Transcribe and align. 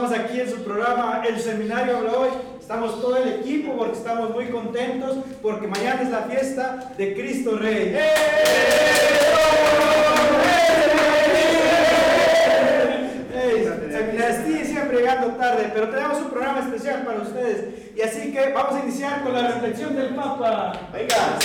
Estamos 0.00 0.18
aquí 0.18 0.40
en 0.40 0.50
su 0.50 0.64
programa 0.64 1.22
El 1.28 1.38
Seminario 1.38 1.98
Habla 1.98 2.12
Hoy. 2.12 2.30
Estamos 2.58 3.02
todo 3.02 3.18
el 3.18 3.40
equipo 3.40 3.76
porque 3.76 3.98
estamos 3.98 4.30
muy 4.30 4.46
contentos 4.46 5.18
porque 5.42 5.66
mañana 5.66 6.00
es 6.00 6.08
la 6.08 6.22
fiesta 6.22 6.90
de 6.96 7.12
Cristo 7.12 7.58
Rey. 7.58 7.94
Seminaristí 13.90 14.64
siempre 14.64 15.00
llegando 15.00 15.36
tarde, 15.36 15.70
pero 15.74 15.90
tenemos 15.90 16.16
un 16.16 16.30
programa 16.30 16.60
especial 16.60 17.02
para 17.04 17.20
ustedes. 17.20 17.66
Y 17.94 18.00
así 18.00 18.32
que 18.32 18.52
vamos 18.54 18.76
a 18.76 18.82
iniciar 18.82 19.22
con 19.22 19.34
la 19.34 19.48
reflexión 19.48 19.94
del 19.94 20.14
Papa. 20.14 20.72
Venga. 20.94 21.38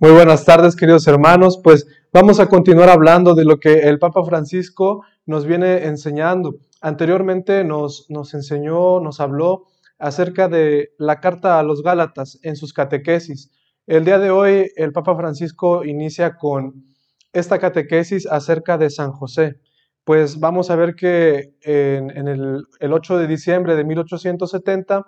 Muy 0.00 0.12
buenas 0.12 0.44
tardes, 0.44 0.76
queridos 0.76 1.08
hermanos. 1.08 1.58
Pues 1.60 1.84
vamos 2.12 2.38
a 2.38 2.46
continuar 2.46 2.88
hablando 2.88 3.34
de 3.34 3.44
lo 3.44 3.58
que 3.58 3.80
el 3.80 3.98
Papa 3.98 4.22
Francisco 4.22 5.04
nos 5.26 5.44
viene 5.44 5.86
enseñando. 5.86 6.54
Anteriormente 6.80 7.64
nos, 7.64 8.06
nos 8.08 8.32
enseñó, 8.32 9.00
nos 9.00 9.18
habló 9.18 9.64
acerca 9.98 10.46
de 10.46 10.90
la 10.98 11.18
carta 11.18 11.58
a 11.58 11.64
los 11.64 11.82
Gálatas 11.82 12.38
en 12.44 12.54
sus 12.54 12.72
catequesis. 12.72 13.50
El 13.88 14.04
día 14.04 14.20
de 14.20 14.30
hoy 14.30 14.70
el 14.76 14.92
Papa 14.92 15.16
Francisco 15.16 15.84
inicia 15.84 16.36
con 16.36 16.84
esta 17.32 17.58
catequesis 17.58 18.24
acerca 18.28 18.78
de 18.78 18.90
San 18.90 19.10
José. 19.10 19.56
Pues 20.04 20.38
vamos 20.38 20.70
a 20.70 20.76
ver 20.76 20.94
que 20.94 21.56
en, 21.62 22.28
el 22.28 22.92
8 22.92 23.18
de 23.18 23.26
diciembre 23.26 23.74
de 23.74 23.82
1870 23.82 25.04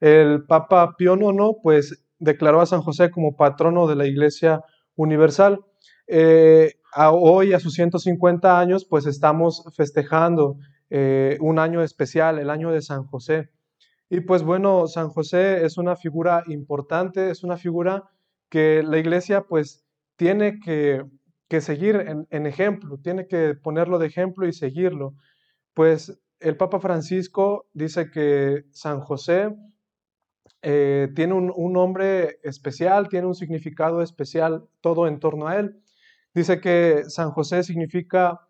el 0.00 0.42
Papa 0.46 0.96
Pío 0.98 1.14
IX 1.14 1.60
pues 1.62 2.01
declaró 2.22 2.60
a 2.60 2.66
San 2.66 2.82
José 2.82 3.10
como 3.10 3.36
patrono 3.36 3.86
de 3.88 3.96
la 3.96 4.06
Iglesia 4.06 4.62
Universal. 4.94 5.60
Eh, 6.06 6.74
hoy, 7.10 7.52
a 7.52 7.58
sus 7.58 7.74
150 7.74 8.60
años, 8.60 8.86
pues 8.88 9.06
estamos 9.06 9.64
festejando 9.76 10.56
eh, 10.88 11.36
un 11.40 11.58
año 11.58 11.82
especial, 11.82 12.38
el 12.38 12.48
año 12.48 12.70
de 12.70 12.80
San 12.80 13.04
José. 13.04 13.50
Y 14.08 14.20
pues 14.20 14.44
bueno, 14.44 14.86
San 14.86 15.08
José 15.08 15.64
es 15.64 15.78
una 15.78 15.96
figura 15.96 16.44
importante, 16.46 17.30
es 17.30 17.42
una 17.42 17.56
figura 17.56 18.04
que 18.48 18.82
la 18.84 18.98
Iglesia 18.98 19.42
pues 19.48 19.84
tiene 20.16 20.60
que, 20.60 21.02
que 21.48 21.60
seguir 21.60 21.96
en, 21.96 22.26
en 22.30 22.46
ejemplo, 22.46 22.98
tiene 23.02 23.26
que 23.26 23.54
ponerlo 23.54 23.98
de 23.98 24.06
ejemplo 24.06 24.46
y 24.46 24.52
seguirlo. 24.52 25.14
Pues 25.74 26.20
el 26.38 26.56
Papa 26.56 26.78
Francisco 26.78 27.66
dice 27.72 28.10
que 28.10 28.64
San 28.70 29.00
José 29.00 29.48
eh, 30.62 31.08
tiene 31.14 31.34
un, 31.34 31.52
un, 31.54 31.72
nombre 31.72 32.38
especial, 32.44 33.08
tiene 33.08 33.26
un 33.26 33.34
significado 33.34 34.00
especial, 34.00 34.64
todo 34.80 35.06
en 35.06 35.18
torno 35.18 35.48
a 35.48 35.56
él. 35.56 35.82
Dice 36.34 36.60
que 36.60 37.02
San 37.08 37.30
José 37.32 37.62
significa 37.62 38.40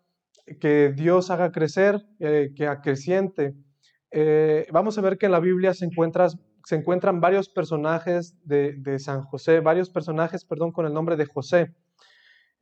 que 0.59 0.93
Dios 0.95 1.31
haga 1.31 1.51
crecer, 1.51 2.05
eh, 2.19 2.53
que 2.55 2.67
acreciente. 2.67 3.55
Eh, 4.11 4.67
vamos 4.71 4.97
a 4.97 5.01
ver 5.01 5.17
que 5.17 5.25
en 5.25 5.31
la 5.31 5.39
Biblia 5.39 5.73
se, 5.73 5.89
se 6.65 6.75
encuentran 6.75 7.21
varios 7.21 7.49
personajes 7.49 8.35
de, 8.43 8.73
de, 8.73 8.99
San 8.99 9.23
José, 9.23 9.59
varios 9.59 9.89
personajes, 9.89 10.45
perdón, 10.45 10.71
con 10.71 10.85
el 10.85 10.93
nombre 10.93 11.15
de 11.15 11.25
José. 11.25 11.73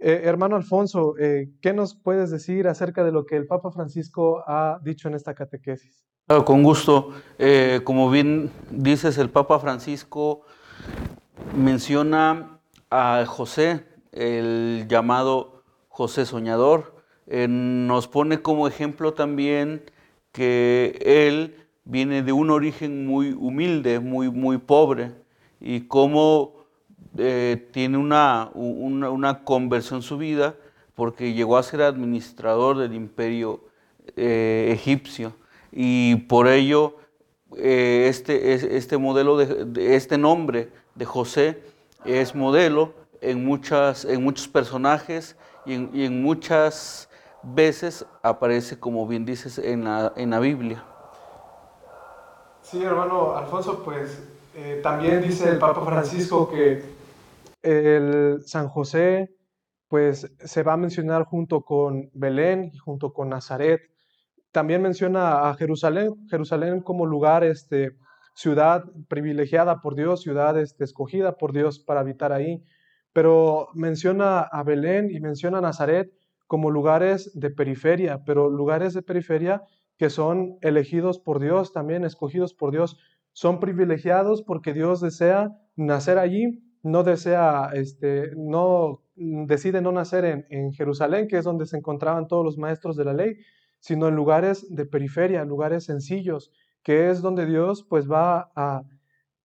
Eh, 0.04 0.22
hermano 0.24 0.56
Alfonso, 0.56 1.14
¿qué 1.62 1.74
nos 1.74 1.94
puedes 1.94 2.32
decir 2.32 2.68
acerca 2.68 3.04
de 3.04 3.12
lo 3.12 3.26
que 3.26 3.38
el 3.38 3.46
Papa 3.46 3.72
Francisco 3.72 4.44
ha 4.48 4.80
dicho 4.84 5.08
en 5.08 5.14
esta 5.14 5.36
catequesis? 5.36 6.04
Con 6.46 6.64
gusto. 6.64 7.10
Eh, 7.38 7.82
como 7.84 8.10
bien 8.10 8.52
dices, 8.70 9.18
el 9.18 9.30
Papa 9.30 9.60
Francisco 9.60 10.44
menciona 11.56 12.62
a 12.90 13.26
José, 13.28 13.86
el 14.14 14.86
llamado 14.88 15.64
José 15.90 16.26
Soñador. 16.26 16.96
Eh, 17.28 17.48
nos 17.50 18.08
pone 18.08 18.42
como 18.42 18.68
ejemplo 18.68 19.14
también 19.14 19.84
que 20.32 20.98
él 21.04 21.68
viene 21.84 22.24
de 22.24 22.32
un 22.32 22.50
origen 22.50 23.06
muy 23.06 23.34
humilde, 23.34 24.00
muy, 24.00 24.32
muy 24.32 24.58
pobre, 24.58 25.12
y 25.60 25.82
cómo 25.82 26.61
eh, 27.18 27.68
tiene 27.74 27.98
una, 27.98 28.52
una, 28.54 29.10
una, 29.10 29.44
conversión 29.44 30.02
su 30.02 30.18
vida, 30.18 30.56
porque 30.96 31.34
llegó 31.34 31.58
a 31.58 31.64
ser 31.64 31.82
administrador 31.82 32.78
del 32.78 32.94
imperio 32.94 33.60
eh, 34.16 34.70
egipcio 34.74 35.34
y 35.74 36.16
por 36.16 36.48
ello 36.48 36.96
eh, 37.58 38.06
este, 38.08 38.54
este 38.78 38.98
modelo, 38.98 39.36
de, 39.36 39.96
este 39.96 40.18
nombre 40.18 40.70
de 40.96 41.04
José 41.04 41.62
es 42.06 42.34
modelo 42.34 42.94
en, 43.20 43.44
muchas, 43.44 44.06
en 44.06 44.24
muchos 44.24 44.48
personajes 44.48 45.36
y 45.66 45.74
en, 45.74 46.22
muchas 46.22 47.10
veces 47.44 48.06
aparece, 48.24 48.80
como 48.80 49.06
bien 49.06 49.26
dices, 49.26 49.58
en 49.58 49.84
la, 49.84 50.14
en 50.16 50.30
la 50.30 50.40
Biblia. 50.40 50.84
Sí, 52.62 52.82
hermano 52.82 53.36
Alfonso, 53.36 53.84
pues 53.84 54.24
también 54.82 55.22
dice 55.22 55.50
el 55.50 55.58
Papa 55.58 55.84
Francisco 55.86 56.50
que 56.50 57.01
el 57.64 58.42
San 58.46 58.68
José 58.68 59.36
pues 59.88 60.32
se 60.40 60.64
va 60.64 60.74
a 60.74 60.78
mencionar 60.78 61.26
junto 61.26 61.62
con 61.64 62.10
Belén 62.14 62.72
y 62.74 62.78
junto 62.78 63.12
con 63.12 63.30
Nazaret 63.30 63.82
también 64.52 64.82
menciona 64.82 65.50
a 65.50 65.54
Jerusalén, 65.56 66.28
Jerusalén 66.30 66.82
como 66.82 67.06
lugar, 67.06 67.44
este, 67.44 67.98
ciudad 68.36 68.84
privilegiada 69.08 69.82
por 69.82 69.96
Dios, 69.96 70.22
ciudad 70.22 70.58
este, 70.60 70.84
escogida 70.84 71.38
por 71.38 71.54
Dios 71.54 71.80
para 71.80 72.02
habitar 72.02 72.32
ahí. 72.32 72.64
Pero 73.14 73.70
menciona 73.74 74.42
a 74.42 74.64
Belén 74.64 75.10
y 75.12 75.20
menciona 75.20 75.58
a 75.60 75.62
Nazaret 75.62 76.12
como 76.48 76.70
lugares 76.70 77.32
de 77.34 77.50
periferia, 77.50 78.24
pero 78.26 78.50
lugares 78.50 78.94
de 78.94 79.02
periferia 79.02 79.64
que 79.98 80.10
son 80.10 80.58
elegidos 80.62 81.20
por 81.20 81.40
Dios, 81.40 81.74
también 81.74 82.04
escogidos 82.04 82.54
por 82.54 82.72
Dios, 82.72 82.98
son 83.34 83.60
privilegiados 83.60 84.42
porque 84.42 84.74
Dios 84.74 85.00
desea 85.00 85.52
nacer 85.76 86.18
allí, 86.18 86.62
no 86.84 87.04
desea, 87.04 87.72
este, 87.74 88.32
no 88.36 89.04
decide 89.16 89.82
no 89.82 89.92
nacer 89.92 90.26
en, 90.26 90.46
en 90.50 90.72
Jerusalén, 90.74 91.28
que 91.28 91.38
es 91.38 91.44
donde 91.44 91.66
se 91.66 91.78
encontraban 91.78 92.28
todos 92.28 92.44
los 92.44 92.58
maestros 92.58 92.96
de 92.96 93.06
la 93.06 93.14
ley, 93.14 93.38
sino 93.80 94.08
en 94.08 94.16
lugares 94.16 94.66
de 94.74 94.86
periferia, 94.86 95.44
lugares 95.46 95.86
sencillos, 95.86 96.52
que 96.84 97.10
es 97.10 97.22
donde 97.22 97.46
Dios 97.46 97.86
pues 97.88 98.10
va 98.10 98.52
a, 98.56 98.84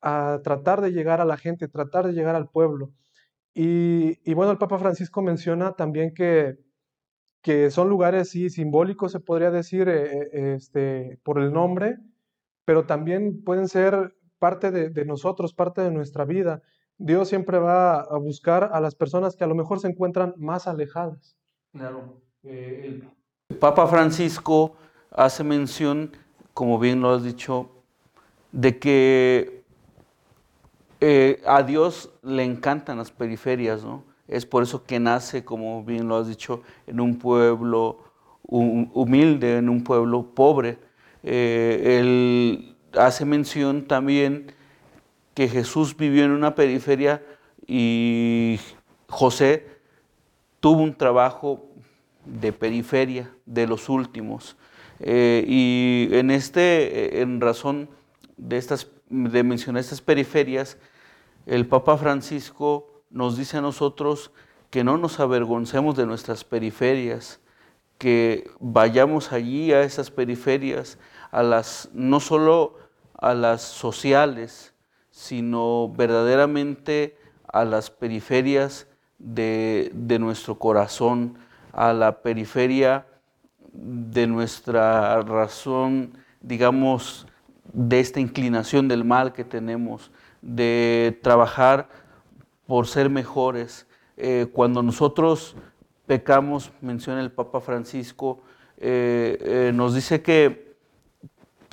a 0.00 0.40
tratar 0.42 0.80
de 0.80 0.92
llegar 0.92 1.20
a 1.20 1.24
la 1.24 1.36
gente, 1.36 1.68
tratar 1.68 2.06
de 2.06 2.12
llegar 2.12 2.36
al 2.36 2.48
pueblo. 2.48 2.92
Y, 3.54 4.18
y 4.30 4.34
bueno, 4.34 4.52
el 4.52 4.58
Papa 4.58 4.78
Francisco 4.78 5.22
menciona 5.22 5.72
también 5.72 6.12
que, 6.12 6.58
que 7.42 7.70
son 7.70 7.88
lugares, 7.88 8.28
sí, 8.30 8.50
simbólicos, 8.50 9.12
se 9.12 9.20
podría 9.20 9.50
decir, 9.50 9.88
eh, 9.88 10.54
este, 10.54 11.18
por 11.22 11.38
el 11.38 11.52
nombre, 11.52 11.96
pero 12.64 12.86
también 12.86 13.42
pueden 13.44 13.68
ser 13.68 14.14
parte 14.38 14.70
de, 14.70 14.90
de, 14.90 15.04
nosotros, 15.06 15.54
parte 15.54 15.80
de 15.80 15.90
nuestra 15.90 16.24
vida. 16.24 16.62
Dios 16.98 17.28
siempre 17.28 17.58
va 17.58 18.00
a 18.00 18.16
buscar 18.16 18.70
a 18.72 18.80
las 18.80 18.94
personas 18.94 19.36
que 19.36 19.44
a 19.44 19.46
lo 19.46 19.54
mejor 19.54 19.80
se 19.80 19.88
encuentran 19.88 20.34
más 20.36 20.66
alejadas. 20.66 21.36
Claro. 21.72 22.20
Eh, 22.42 23.02
el 23.48 23.56
Papa 23.58 23.86
Francisco 23.86 24.76
hace 25.10 25.44
mención, 25.44 26.12
como 26.54 26.78
bien 26.78 27.00
lo 27.00 27.10
has 27.10 27.22
dicho, 27.22 27.70
de 28.52 28.78
que 28.78 29.64
eh, 31.00 31.42
a 31.46 31.62
Dios 31.62 32.10
le 32.22 32.44
encantan 32.44 32.98
las 32.98 33.10
periferias, 33.10 33.84
¿no? 33.84 34.04
Es 34.28 34.46
por 34.46 34.62
eso 34.62 34.84
que 34.84 34.98
nace, 34.98 35.44
como 35.44 35.84
bien 35.84 36.08
lo 36.08 36.16
has 36.16 36.28
dicho, 36.28 36.62
en 36.86 37.00
un 37.00 37.18
pueblo 37.18 38.00
humilde, 38.48 39.58
en 39.58 39.68
un 39.68 39.84
pueblo 39.84 40.34
pobre. 40.34 40.78
Eh, 41.22 41.98
él 42.00 42.76
hace 42.98 43.24
mención 43.24 43.86
también 43.86 44.52
que 45.36 45.48
Jesús 45.50 45.94
vivió 45.94 46.24
en 46.24 46.30
una 46.30 46.54
periferia 46.54 47.22
y 47.66 48.58
José 49.06 49.68
tuvo 50.60 50.82
un 50.82 50.96
trabajo 50.96 51.66
de 52.24 52.54
periferia, 52.54 53.30
de 53.44 53.66
los 53.66 53.90
últimos. 53.90 54.56
Eh, 54.98 55.44
y 55.46 56.08
en 56.12 56.30
este, 56.30 57.20
en 57.20 57.42
razón 57.42 57.90
de 58.38 58.56
estas, 58.56 58.88
de 59.10 59.42
mencionar 59.42 59.80
estas 59.80 60.00
periferias, 60.00 60.78
el 61.44 61.66
Papa 61.66 61.98
Francisco 61.98 63.02
nos 63.10 63.36
dice 63.36 63.58
a 63.58 63.60
nosotros 63.60 64.30
que 64.70 64.84
no 64.84 64.96
nos 64.96 65.20
avergoncemos 65.20 65.96
de 65.96 66.06
nuestras 66.06 66.44
periferias, 66.44 67.40
que 67.98 68.50
vayamos 68.58 69.32
allí 69.32 69.70
a 69.74 69.82
esas 69.82 70.10
periferias, 70.10 70.96
a 71.30 71.42
las, 71.42 71.90
no 71.92 72.20
solo 72.20 72.78
a 73.18 73.34
las 73.34 73.60
sociales, 73.60 74.72
sino 75.16 75.88
verdaderamente 75.88 77.16
a 77.48 77.64
las 77.64 77.88
periferias 77.88 78.86
de, 79.18 79.90
de 79.94 80.18
nuestro 80.18 80.58
corazón, 80.58 81.38
a 81.72 81.94
la 81.94 82.20
periferia 82.20 83.06
de 83.72 84.26
nuestra 84.26 85.22
razón, 85.22 86.18
digamos, 86.42 87.26
de 87.72 87.98
esta 87.98 88.20
inclinación 88.20 88.88
del 88.88 89.04
mal 89.04 89.32
que 89.32 89.42
tenemos, 89.42 90.10
de 90.42 91.18
trabajar 91.22 91.88
por 92.66 92.86
ser 92.86 93.08
mejores. 93.08 93.86
Eh, 94.18 94.48
cuando 94.52 94.82
nosotros 94.82 95.56
pecamos, 96.06 96.72
menciona 96.82 97.22
el 97.22 97.32
Papa 97.32 97.62
Francisco, 97.62 98.42
eh, 98.76 99.38
eh, 99.40 99.72
nos 99.74 99.94
dice 99.94 100.20
que, 100.20 100.65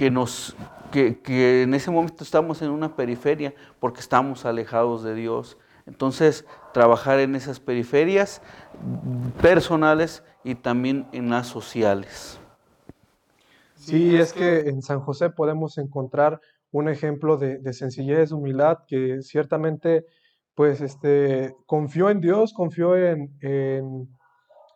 que, 0.04 0.12
nos, 0.12 0.54
que, 0.92 1.22
que 1.22 1.62
en 1.62 1.74
ese 1.74 1.90
momento 1.90 2.26
estamos 2.26 2.62
en 2.62 2.72
una 2.72 2.98
periferia 2.98 3.54
porque 3.80 4.02
estamos 4.02 4.44
alejados 4.44 5.02
de 5.02 5.16
Dios. 5.16 5.58
Entonces, 5.86 6.46
trabajar 6.74 7.22
en 7.22 7.36
esas 7.36 7.62
periferias 7.62 8.42
personales 9.42 10.22
y 10.44 10.56
también 10.56 11.08
en 11.14 11.30
las 11.30 11.48
sociales. 11.48 12.38
Sí, 13.76 14.18
es 14.18 14.34
que 14.34 14.68
en 14.68 14.82
San 14.82 15.00
José 15.00 15.30
podemos 15.30 15.78
encontrar 15.78 16.42
un 16.72 16.90
ejemplo 16.90 17.38
de, 17.38 17.60
de 17.60 17.72
sencillez, 17.72 18.34
humildad, 18.34 18.80
que 18.86 19.22
ciertamente 19.22 20.06
pues 20.54 20.82
este, 20.82 21.56
confió 21.66 22.10
en 22.10 22.20
Dios, 22.20 22.52
confió 22.52 22.98
en, 22.98 23.34
en, 23.40 24.10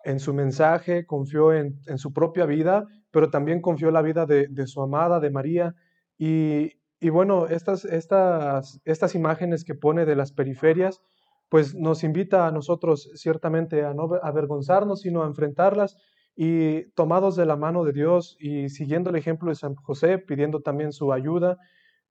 en 0.05 0.19
su 0.21 0.33
mensaje, 0.33 1.05
confió 1.05 1.51
en, 1.51 1.81
en, 1.87 1.97
su 1.97 2.13
propia 2.13 2.45
vida, 2.45 2.85
pero 3.17 3.31
también 3.31 3.61
confió 3.61 3.89
la 3.89 4.03
vida 4.03 4.27
de, 4.27 4.67
su 4.67 4.79
amada, 4.79 5.19
de 5.19 5.31
María. 5.31 5.73
Y, 6.19 6.75
bueno, 7.09 7.47
estas, 7.47 9.15
imágenes 9.15 9.63
que 9.65 9.73
pone 9.73 10.05
de 10.05 10.15
las 10.15 10.31
periferias, 10.31 11.01
pues 11.49 11.73
nos 11.73 12.03
invita 12.03 12.45
a 12.45 12.51
nosotros 12.51 13.09
ciertamente 13.15 13.83
a 13.83 13.95
no 13.95 14.07
avergonzarnos, 14.21 15.01
sino 15.01 15.23
a 15.23 15.25
enfrentarlas 15.25 15.97
y 16.35 16.91
tomados 16.91 17.35
de 17.35 17.47
la 17.47 17.55
mano 17.55 17.83
de 17.83 17.93
Dios 17.93 18.37
y 18.39 18.69
siguiendo 18.69 19.09
el 19.09 19.15
ejemplo 19.15 19.49
de 19.49 19.55
San 19.55 19.73
José, 19.73 20.19
pidiendo 20.19 20.61
también 20.61 20.91
su 20.91 21.11
ayuda, 21.11 21.57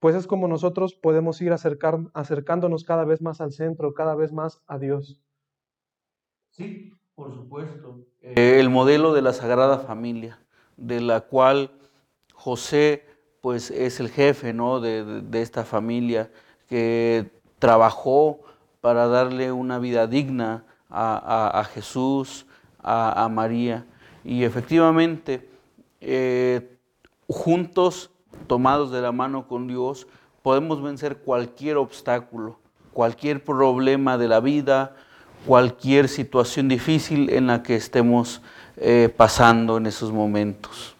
pues 0.00 0.16
es 0.16 0.26
como 0.26 0.48
nosotros 0.48 0.94
podemos 0.94 1.40
ir 1.40 1.52
acercándonos 1.52 2.82
cada 2.82 3.04
vez 3.04 3.22
más 3.22 3.40
al 3.40 3.52
centro, 3.52 3.94
cada 3.94 4.16
vez 4.16 4.32
más 4.32 4.60
a 4.66 4.80
Dios. 4.80 5.22
Sí, 6.50 6.90
por 7.14 7.32
supuesto. 7.32 8.04
El 8.22 8.70
modelo 8.70 9.14
de 9.14 9.22
la 9.22 9.32
Sagrada 9.32 9.78
Familia, 9.78 10.40
de 10.76 11.00
la 11.00 11.20
cual 11.22 11.70
José 12.34 13.04
pues 13.40 13.70
es 13.70 14.00
el 14.00 14.10
jefe 14.10 14.52
¿no? 14.52 14.80
de, 14.80 15.22
de, 15.22 15.42
esta 15.42 15.64
familia 15.64 16.30
que 16.68 17.30
trabajó 17.58 18.40
para 18.80 19.06
darle 19.06 19.52
una 19.52 19.78
vida 19.78 20.06
digna 20.06 20.64
a, 20.90 21.60
a, 21.60 21.64
Jesús, 21.64 22.46
a, 22.82 23.24
a, 23.24 23.28
María. 23.28 23.86
Y 24.24 24.44
efectivamente, 24.44 25.48
eh, 26.00 26.76
juntos 27.28 28.10
tomados 28.46 28.90
de 28.90 29.00
la 29.00 29.12
mano 29.12 29.48
con 29.48 29.66
Dios, 29.66 30.06
podemos 30.42 30.82
vencer 30.82 31.18
cualquier 31.18 31.76
obstáculo, 31.76 32.58
cualquier 32.92 33.42
problema 33.42 34.18
de 34.18 34.28
la 34.28 34.40
vida, 34.40 34.94
cualquier 35.46 36.08
situación 36.08 36.68
difícil 36.68 37.30
en 37.30 37.46
la 37.46 37.62
que 37.62 37.76
estemos 37.76 38.42
eh, 38.76 39.12
pasando 39.16 39.76
en 39.76 39.86
esos 39.86 40.12
momentos. 40.12 40.96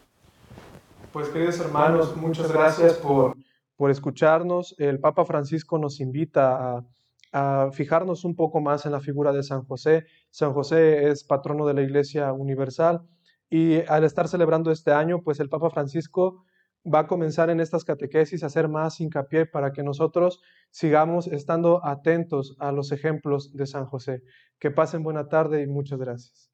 Pues 1.13 1.29
queridos 1.29 1.59
hermanos, 1.61 2.17
muchas 2.17 2.51
gracias 2.53 2.95
por, 2.95 3.37
por 3.77 3.91
escucharnos. 3.91 4.75
El 4.79 5.01
Papa 5.01 5.25
Francisco 5.25 5.79
nos 5.79 6.01
invita 6.01 6.77
a, 6.77 6.85
a, 7.33 7.71
fijarnos 7.73 8.25
un 8.25 8.37
poco 8.37 8.61
más 8.61 8.87
en 8.87 8.93
la 8.93 9.01
figura 9.01 9.33
de 9.33 9.43
San 9.43 9.65
José. 9.65 10.07
San 10.31 10.53
José 10.53 11.09
es 11.09 11.25
patrono 11.25 11.67
de 11.67 11.75
la 11.75 11.83
Iglesia 11.83 12.33
Universal 12.33 13.03
y 13.49 13.85
al 13.89 14.05
estar 14.05 14.29
celebrando 14.29 14.71
este 14.71 14.93
año, 14.93 15.23
pues 15.23 15.41
el 15.41 15.49
Papa 15.49 15.71
Francisco 15.71 16.45
va 16.87 17.01
a 17.01 17.07
comenzar 17.07 17.51
en 17.51 17.61
estas 17.61 17.85
catequesis 17.85 18.43
a 18.43 18.47
hacer 18.47 18.69
más 18.69 19.01
hincapié 19.01 19.47
para 19.47 19.73
que 19.73 19.83
nosotros 19.83 20.41
sigamos 20.71 21.27
estando 21.27 21.85
atentos 21.85 22.57
a 22.59 22.73
los 22.73 22.93
ejemplos 22.93 23.53
de 23.53 23.67
San 23.67 23.87
José. 23.87 24.23
Que 24.59 24.71
pasen 24.71 25.03
buena 25.03 25.29
tarde 25.29 25.63
y 25.63 25.67
muchas 25.67 25.99
gracias. 25.99 26.51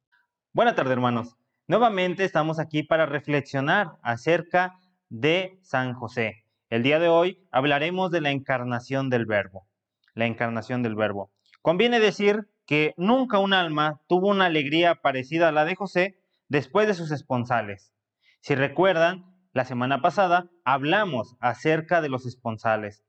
Buena 0.53 0.75
tarde, 0.75 0.93
hermanos. 0.93 1.37
Nuevamente 1.69 2.25
estamos 2.25 2.59
aquí 2.59 2.83
para 2.83 3.07
reflexionar 3.07 3.93
acerca 4.03 4.79
de 5.09 5.59
San 5.63 5.95
José. 5.95 6.45
El 6.71 6.83
día 6.83 6.99
de 6.99 7.09
hoy 7.09 7.47
hablaremos 7.51 8.11
de 8.11 8.23
la 8.23 8.31
encarnación 8.31 9.11
del 9.11 9.27
Verbo. 9.27 9.69
La 10.15 10.27
encarnación 10.27 10.83
del 10.83 10.97
Verbo. 10.97 11.31
Conviene 11.61 12.01
decir 12.01 12.49
que 12.67 12.95
nunca 12.97 13.39
un 13.39 13.53
alma 13.53 14.01
tuvo 14.09 14.29
una 14.29 14.47
alegría 14.47 14.97
parecida 14.97 15.49
a 15.49 15.53
la 15.53 15.65
de 15.65 15.77
José 15.77 16.19
después 16.49 16.87
de 16.87 16.95
sus 16.95 17.11
esponsales. 17.11 17.93
Si 18.41 18.55
recuerdan, 18.55 19.32
la 19.53 19.65
semana 19.65 20.01
pasada 20.01 20.51
hablamos 20.65 21.37
acerca 21.41 22.01
de 22.01 22.09
los 22.09 22.27
esponsales. 22.27 23.05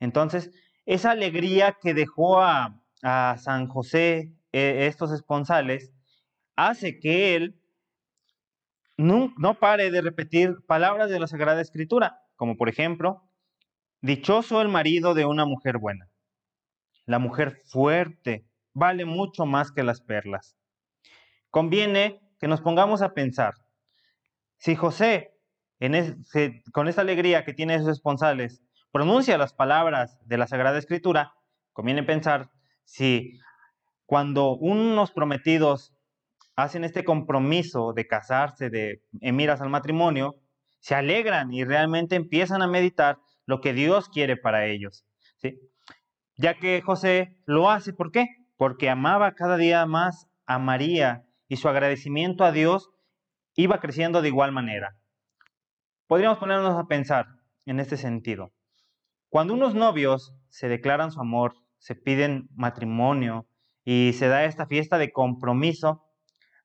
Entonces, 0.00 0.50
esa 0.86 1.12
alegría 1.12 1.76
que 1.80 1.94
dejó 1.94 2.40
a, 2.40 2.80
a 3.02 3.36
San 3.38 3.68
José 3.68 4.32
eh, 4.52 4.86
estos 4.86 5.12
esponsales 5.12 5.92
hace 6.56 7.00
que 7.00 7.34
él 7.34 7.60
no, 8.96 9.34
no 9.36 9.58
pare 9.58 9.90
de 9.90 10.00
repetir 10.00 10.54
palabras 10.66 11.10
de 11.10 11.18
la 11.18 11.26
Sagrada 11.26 11.60
Escritura, 11.60 12.20
como 12.36 12.56
por 12.56 12.68
ejemplo, 12.68 13.28
dichoso 14.00 14.62
el 14.62 14.68
marido 14.68 15.14
de 15.14 15.24
una 15.24 15.44
mujer 15.44 15.78
buena. 15.78 16.08
La 17.04 17.18
mujer 17.18 17.60
fuerte 17.64 18.46
vale 18.72 19.04
mucho 19.04 19.44
más 19.44 19.72
que 19.72 19.82
las 19.82 20.00
perlas. 20.00 20.56
Conviene 21.50 22.20
que 22.38 22.48
nos 22.48 22.60
pongamos 22.60 23.02
a 23.02 23.12
pensar, 23.12 23.54
si 24.56 24.76
José 24.76 25.33
con 26.72 26.88
esa 26.88 27.00
alegría 27.00 27.44
que 27.44 27.54
tiene 27.54 27.74
esos 27.74 27.88
esponsales, 27.88 28.62
pronuncia 28.92 29.38
las 29.38 29.52
palabras 29.52 30.18
de 30.24 30.38
la 30.38 30.46
Sagrada 30.46 30.78
Escritura, 30.78 31.34
conviene 31.72 32.02
pensar 32.02 32.50
si 32.84 33.38
cuando 34.06 34.54
unos 34.54 35.10
prometidos 35.10 35.92
hacen 36.56 36.84
este 36.84 37.04
compromiso 37.04 37.92
de 37.92 38.06
casarse, 38.06 38.70
de 38.70 39.02
en 39.20 39.36
miras 39.36 39.60
al 39.60 39.70
matrimonio, 39.70 40.36
se 40.78 40.94
alegran 40.94 41.52
y 41.52 41.64
realmente 41.64 42.14
empiezan 42.14 42.62
a 42.62 42.66
meditar 42.66 43.18
lo 43.46 43.60
que 43.60 43.72
Dios 43.72 44.08
quiere 44.08 44.36
para 44.36 44.66
ellos. 44.66 45.04
¿sí? 45.38 45.58
Ya 46.36 46.54
que 46.54 46.80
José 46.82 47.36
lo 47.46 47.70
hace, 47.70 47.92
¿por 47.92 48.12
qué? 48.12 48.26
Porque 48.56 48.90
amaba 48.90 49.34
cada 49.34 49.56
día 49.56 49.84
más 49.86 50.28
a 50.46 50.58
María 50.58 51.24
y 51.48 51.56
su 51.56 51.68
agradecimiento 51.68 52.44
a 52.44 52.52
Dios 52.52 52.90
iba 53.56 53.80
creciendo 53.80 54.22
de 54.22 54.28
igual 54.28 54.52
manera. 54.52 54.96
Podríamos 56.06 56.38
ponernos 56.38 56.78
a 56.78 56.86
pensar 56.86 57.26
en 57.64 57.80
este 57.80 57.96
sentido. 57.96 58.52
Cuando 59.30 59.54
unos 59.54 59.74
novios 59.74 60.34
se 60.50 60.68
declaran 60.68 61.10
su 61.10 61.20
amor, 61.20 61.54
se 61.78 61.94
piden 61.94 62.48
matrimonio 62.54 63.46
y 63.84 64.12
se 64.12 64.28
da 64.28 64.44
esta 64.44 64.66
fiesta 64.66 64.98
de 64.98 65.12
compromiso, 65.12 66.04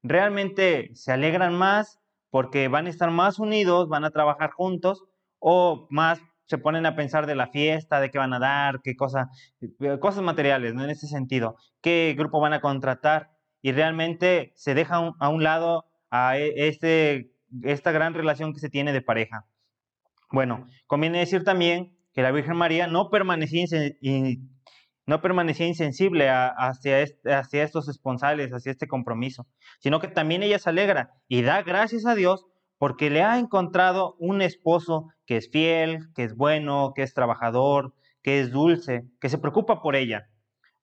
realmente 0.04 0.92
se 0.94 1.14
alegran 1.14 1.56
más 1.56 2.00
porque 2.30 2.68
van 2.68 2.88
a 2.88 2.90
estar 2.90 3.12
más 3.12 3.40
unidos, 3.40 3.88
van 3.88 4.04
a 4.04 4.12
trabajar 4.12 4.52
juntos 4.52 5.06
o 5.40 5.88
más 5.90 6.22
se 6.46 6.58
ponen 6.58 6.86
a 6.86 6.96
pensar 6.96 7.26
de 7.26 7.36
la 7.36 7.48
fiesta, 7.48 8.02
de 8.02 8.12
qué 8.12 8.18
van 8.18 8.34
a 8.34 8.40
dar, 8.40 8.82
qué 8.82 8.96
cosa, 8.96 9.30
eh, 9.62 10.00
cosas 10.00 10.24
materiales, 10.24 10.74
¿no? 10.74 10.84
En 10.84 10.90
ese 10.90 11.08
sentido, 11.08 11.56
qué 11.82 12.14
grupo 12.18 12.42
van 12.42 12.54
a 12.54 12.62
contratar 12.62 13.30
y 13.62 13.72
realmente 13.72 14.52
se 14.56 14.74
deja 14.74 15.14
a 15.18 15.30
un 15.30 15.44
lado 15.44 15.86
a 16.10 16.38
e, 16.38 16.68
este 16.68 17.32
esta 17.64 17.92
gran 17.92 18.14
relación 18.14 18.54
que 18.54 18.60
se 18.60 18.70
tiene 18.70 18.94
de 18.94 19.02
pareja. 19.02 19.46
Bueno, 20.32 20.68
conviene 20.88 21.20
decir 21.20 21.44
también 21.44 21.98
que 22.14 22.22
la 22.22 22.32
Virgen 22.32 22.56
María 22.56 22.88
no 22.88 23.10
permanecía, 23.10 23.62
insensible 25.68 26.30
hacia, 26.30 27.06
hacia 27.26 27.64
estos 27.64 27.90
esponsales, 27.90 28.52
hacia 28.52 28.72
este 28.72 28.88
compromiso, 28.88 29.48
sino 29.80 30.00
que 30.00 30.08
también 30.08 30.44
ella 30.44 30.60
se 30.60 30.70
alegra 30.70 31.12
y 31.28 31.42
da 31.42 31.62
gracias 31.64 32.06
a 32.06 32.16
Dios 32.16 32.46
porque 32.78 33.10
le 33.10 33.24
ha 33.24 33.38
encontrado 33.38 34.16
un 34.20 34.42
esposo 34.42 35.08
que 35.26 35.38
es 35.38 35.50
fiel, 35.52 36.12
que 36.16 36.24
es 36.24 36.36
bueno, 36.36 36.94
que 36.96 37.04
es 37.04 37.14
trabajador, 37.14 37.94
que 38.24 38.40
es 38.40 38.52
dulce, 38.52 39.04
que 39.20 39.30
se 39.30 39.38
preocupa 39.38 39.82
por 39.82 39.96
ella. 39.96 40.30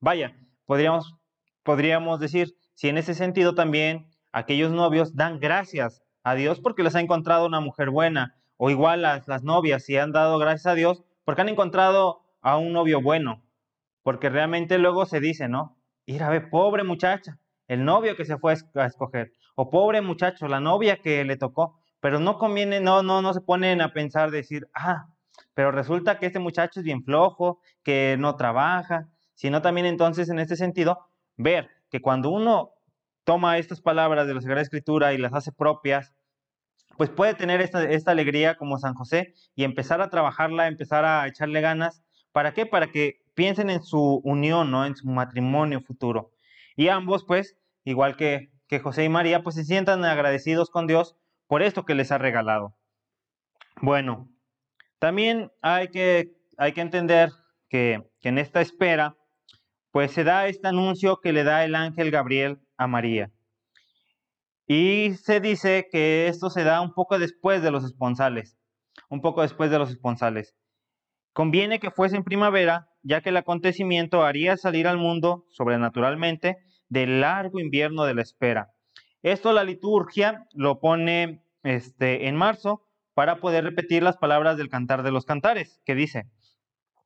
Vaya, 0.00 0.36
podríamos, 0.66 1.16
podríamos 1.62 2.20
decir, 2.20 2.54
si 2.74 2.88
en 2.88 2.98
ese 2.98 3.14
sentido 3.14 3.54
también 3.54 4.10
aquellos 4.32 4.72
novios 4.72 5.16
dan 5.16 5.40
gracias 5.40 6.02
a 6.26 6.34
Dios 6.34 6.58
porque 6.58 6.82
les 6.82 6.96
ha 6.96 7.00
encontrado 7.00 7.46
una 7.46 7.60
mujer 7.60 7.90
buena, 7.90 8.34
o 8.56 8.68
igual 8.68 9.02
las, 9.02 9.28
las 9.28 9.44
novias, 9.44 9.84
si 9.84 9.96
han 9.96 10.10
dado 10.10 10.38
gracias 10.38 10.66
a 10.66 10.74
Dios 10.74 11.04
porque 11.24 11.42
han 11.42 11.48
encontrado 11.48 12.22
a 12.40 12.56
un 12.56 12.72
novio 12.72 13.00
bueno, 13.00 13.44
porque 14.02 14.28
realmente 14.28 14.76
luego 14.78 15.06
se 15.06 15.20
dice, 15.20 15.46
¿no? 15.46 15.78
Ir 16.04 16.24
a 16.24 16.28
ver, 16.28 16.50
pobre 16.50 16.82
muchacha, 16.82 17.38
el 17.68 17.84
novio 17.84 18.16
que 18.16 18.24
se 18.24 18.38
fue 18.38 18.54
a 18.74 18.86
escoger, 18.86 19.34
o 19.54 19.70
pobre 19.70 20.00
muchacho, 20.00 20.48
la 20.48 20.58
novia 20.58 20.96
que 20.96 21.24
le 21.24 21.36
tocó, 21.36 21.78
pero 22.00 22.18
no 22.18 22.38
conviene, 22.38 22.80
no, 22.80 23.04
no, 23.04 23.22
no 23.22 23.32
se 23.32 23.40
ponen 23.40 23.80
a 23.80 23.92
pensar, 23.92 24.32
decir, 24.32 24.66
ah, 24.74 25.06
pero 25.54 25.70
resulta 25.70 26.18
que 26.18 26.26
este 26.26 26.40
muchacho 26.40 26.80
es 26.80 26.84
bien 26.84 27.04
flojo, 27.04 27.60
que 27.84 28.16
no 28.18 28.34
trabaja, 28.34 29.08
sino 29.34 29.62
también 29.62 29.86
entonces 29.86 30.28
en 30.28 30.40
este 30.40 30.56
sentido, 30.56 31.06
ver 31.36 31.70
que 31.88 32.02
cuando 32.02 32.30
uno 32.30 32.72
toma 33.26 33.58
estas 33.58 33.80
palabras 33.80 34.28
de 34.28 34.34
la 34.34 34.40
Sagrada 34.40 34.62
Escritura 34.62 35.12
y 35.12 35.18
las 35.18 35.34
hace 35.34 35.50
propias, 35.50 36.14
pues 36.96 37.10
puede 37.10 37.34
tener 37.34 37.60
esta, 37.60 38.10
alegría 38.10 38.56
como 38.56 38.78
San 38.78 38.94
José 38.94 39.34
y 39.54 39.64
empezar 39.64 40.00
a 40.00 40.10
trabajarla, 40.10 40.68
empezar 40.68 41.04
a 41.04 41.26
echarle 41.26 41.60
ganas. 41.60 42.02
¿Para 42.32 42.52
qué? 42.52 42.66
Para 42.66 42.88
que 42.88 43.20
piensen 43.34 43.70
en 43.70 43.82
su 43.82 44.20
unión, 44.24 44.70
¿no? 44.70 44.86
En 44.86 44.96
su 44.96 45.06
matrimonio 45.08 45.80
futuro. 45.80 46.32
Y 46.74 46.88
ambos, 46.88 47.24
pues, 47.24 47.56
igual 47.84 48.16
que, 48.16 48.50
que 48.68 48.80
José 48.80 49.04
y 49.04 49.08
María, 49.08 49.42
pues 49.42 49.56
se 49.56 49.64
sientan 49.64 50.04
agradecidos 50.04 50.70
con 50.70 50.86
Dios 50.86 51.16
por 51.46 51.62
esto 51.62 51.84
que 51.84 51.94
les 51.94 52.12
ha 52.12 52.18
regalado. 52.18 52.74
Bueno, 53.80 54.28
también 54.98 55.52
hay 55.62 55.88
que, 55.88 56.32
hay 56.56 56.72
que 56.72 56.80
entender 56.80 57.30
que 57.68 58.08
en 58.22 58.38
esta 58.38 58.60
espera, 58.60 59.16
pues 59.90 60.12
se 60.12 60.24
da 60.24 60.48
este 60.48 60.68
anuncio 60.68 61.20
que 61.20 61.32
le 61.32 61.44
da 61.44 61.64
el 61.64 61.74
ángel 61.74 62.10
Gabriel 62.10 62.58
a 62.76 62.86
María. 62.86 63.30
Y 64.66 65.14
se 65.14 65.40
dice 65.40 65.88
que 65.90 66.26
esto 66.26 66.50
se 66.50 66.64
da 66.64 66.80
un 66.80 66.92
poco 66.92 67.18
después 67.18 67.62
de 67.62 67.70
los 67.70 67.84
esponsales, 67.84 68.58
un 69.08 69.20
poco 69.20 69.42
después 69.42 69.70
de 69.70 69.78
los 69.78 69.90
esponsales. 69.90 70.56
Conviene 71.32 71.78
que 71.78 71.90
fuese 71.90 72.16
en 72.16 72.24
primavera, 72.24 72.88
ya 73.02 73.20
que 73.20 73.28
el 73.28 73.36
acontecimiento 73.36 74.24
haría 74.24 74.56
salir 74.56 74.88
al 74.88 74.98
mundo, 74.98 75.44
sobrenaturalmente, 75.50 76.56
del 76.88 77.20
largo 77.20 77.60
invierno 77.60 78.04
de 78.04 78.14
la 78.14 78.22
espera. 78.22 78.72
Esto 79.22 79.52
la 79.52 79.62
liturgia 79.64 80.46
lo 80.52 80.80
pone 80.80 81.44
este, 81.62 82.26
en 82.26 82.36
marzo 82.36 82.82
para 83.14 83.36
poder 83.36 83.64
repetir 83.64 84.02
las 84.02 84.16
palabras 84.16 84.56
del 84.56 84.68
Cantar 84.68 85.02
de 85.02 85.10
los 85.10 85.24
Cantares, 85.24 85.80
que 85.84 85.94
dice, 85.94 86.30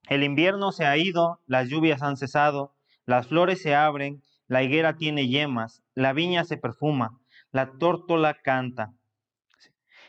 el 0.09 0.23
invierno 0.23 0.73
se 0.73 0.87
ha 0.87 0.97
ido, 0.97 1.40
las 1.47 1.69
lluvias 1.69 2.02
han 2.02 2.17
cesado, 2.17 2.75
las 3.05 3.29
flores 3.29 3.62
se 3.62 3.75
abren, 3.75 4.23
la 4.49 4.62
higuera 4.62 4.97
tiene 4.97 5.29
yemas, 5.29 5.83
la 5.95 6.12
viña 6.12 6.45
se 6.45 6.57
perfuma, 6.57 7.21
la 7.52 7.73
tórtola 7.78 8.35
canta. 8.42 8.92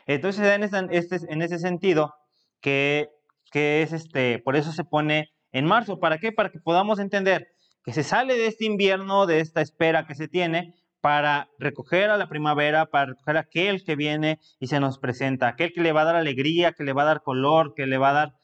Entonces 0.06 0.46
en, 0.46 0.90
este, 0.90 1.16
en 1.28 1.42
ese 1.42 1.58
sentido 1.58 2.14
que, 2.60 3.08
que 3.50 3.82
es 3.82 3.92
este, 3.92 4.38
por 4.40 4.56
eso 4.56 4.72
se 4.72 4.84
pone 4.84 5.32
en 5.52 5.66
marzo. 5.66 6.00
¿Para 6.00 6.18
qué? 6.18 6.32
Para 6.32 6.50
que 6.50 6.58
podamos 6.58 6.98
entender 6.98 7.48
que 7.84 7.92
se 7.92 8.02
sale 8.02 8.36
de 8.36 8.46
este 8.46 8.64
invierno, 8.64 9.26
de 9.26 9.40
esta 9.40 9.60
espera 9.60 10.06
que 10.06 10.14
se 10.14 10.28
tiene, 10.28 10.74
para 11.00 11.48
recoger 11.58 12.10
a 12.10 12.16
la 12.16 12.28
primavera, 12.28 12.86
para 12.86 13.06
recoger 13.06 13.36
a 13.36 13.40
aquel 13.40 13.84
que 13.84 13.96
viene 13.96 14.38
y 14.60 14.68
se 14.68 14.78
nos 14.78 14.98
presenta, 14.98 15.48
aquel 15.48 15.72
que 15.72 15.80
le 15.80 15.92
va 15.92 16.02
a 16.02 16.04
dar 16.04 16.16
alegría, 16.16 16.72
que 16.72 16.84
le 16.84 16.92
va 16.92 17.02
a 17.02 17.06
dar 17.06 17.22
color, 17.22 17.74
que 17.74 17.86
le 17.86 17.98
va 17.98 18.10
a 18.10 18.12
dar, 18.12 18.34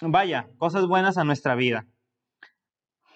vaya, 0.00 0.48
cosas 0.58 0.86
buenas 0.86 1.18
a 1.18 1.24
nuestra 1.24 1.56
vida. 1.56 1.86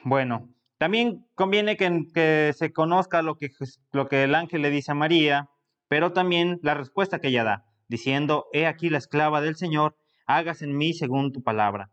Bueno, 0.02 0.48
también 0.78 1.26
conviene 1.34 1.76
que, 1.76 2.52
se 2.54 2.72
conozca 2.72 3.22
lo 3.22 3.36
que, 3.36 3.50
lo 3.92 4.08
que 4.08 4.24
el 4.24 4.34
ángel 4.34 4.62
le 4.62 4.70
dice 4.70 4.92
a 4.92 4.94
María, 4.94 5.48
pero 5.88 6.12
también 6.12 6.58
la 6.62 6.74
respuesta 6.74 7.18
que 7.18 7.28
ella 7.28 7.44
da, 7.44 7.64
diciendo, 7.88 8.46
he 8.52 8.66
aquí 8.66 8.90
la 8.90 8.98
esclava 8.98 9.40
del 9.40 9.56
Señor, 9.56 9.96
hagas 10.26 10.62
en 10.62 10.76
mí 10.76 10.92
según 10.92 11.32
tu 11.32 11.42
palabra. 11.42 11.90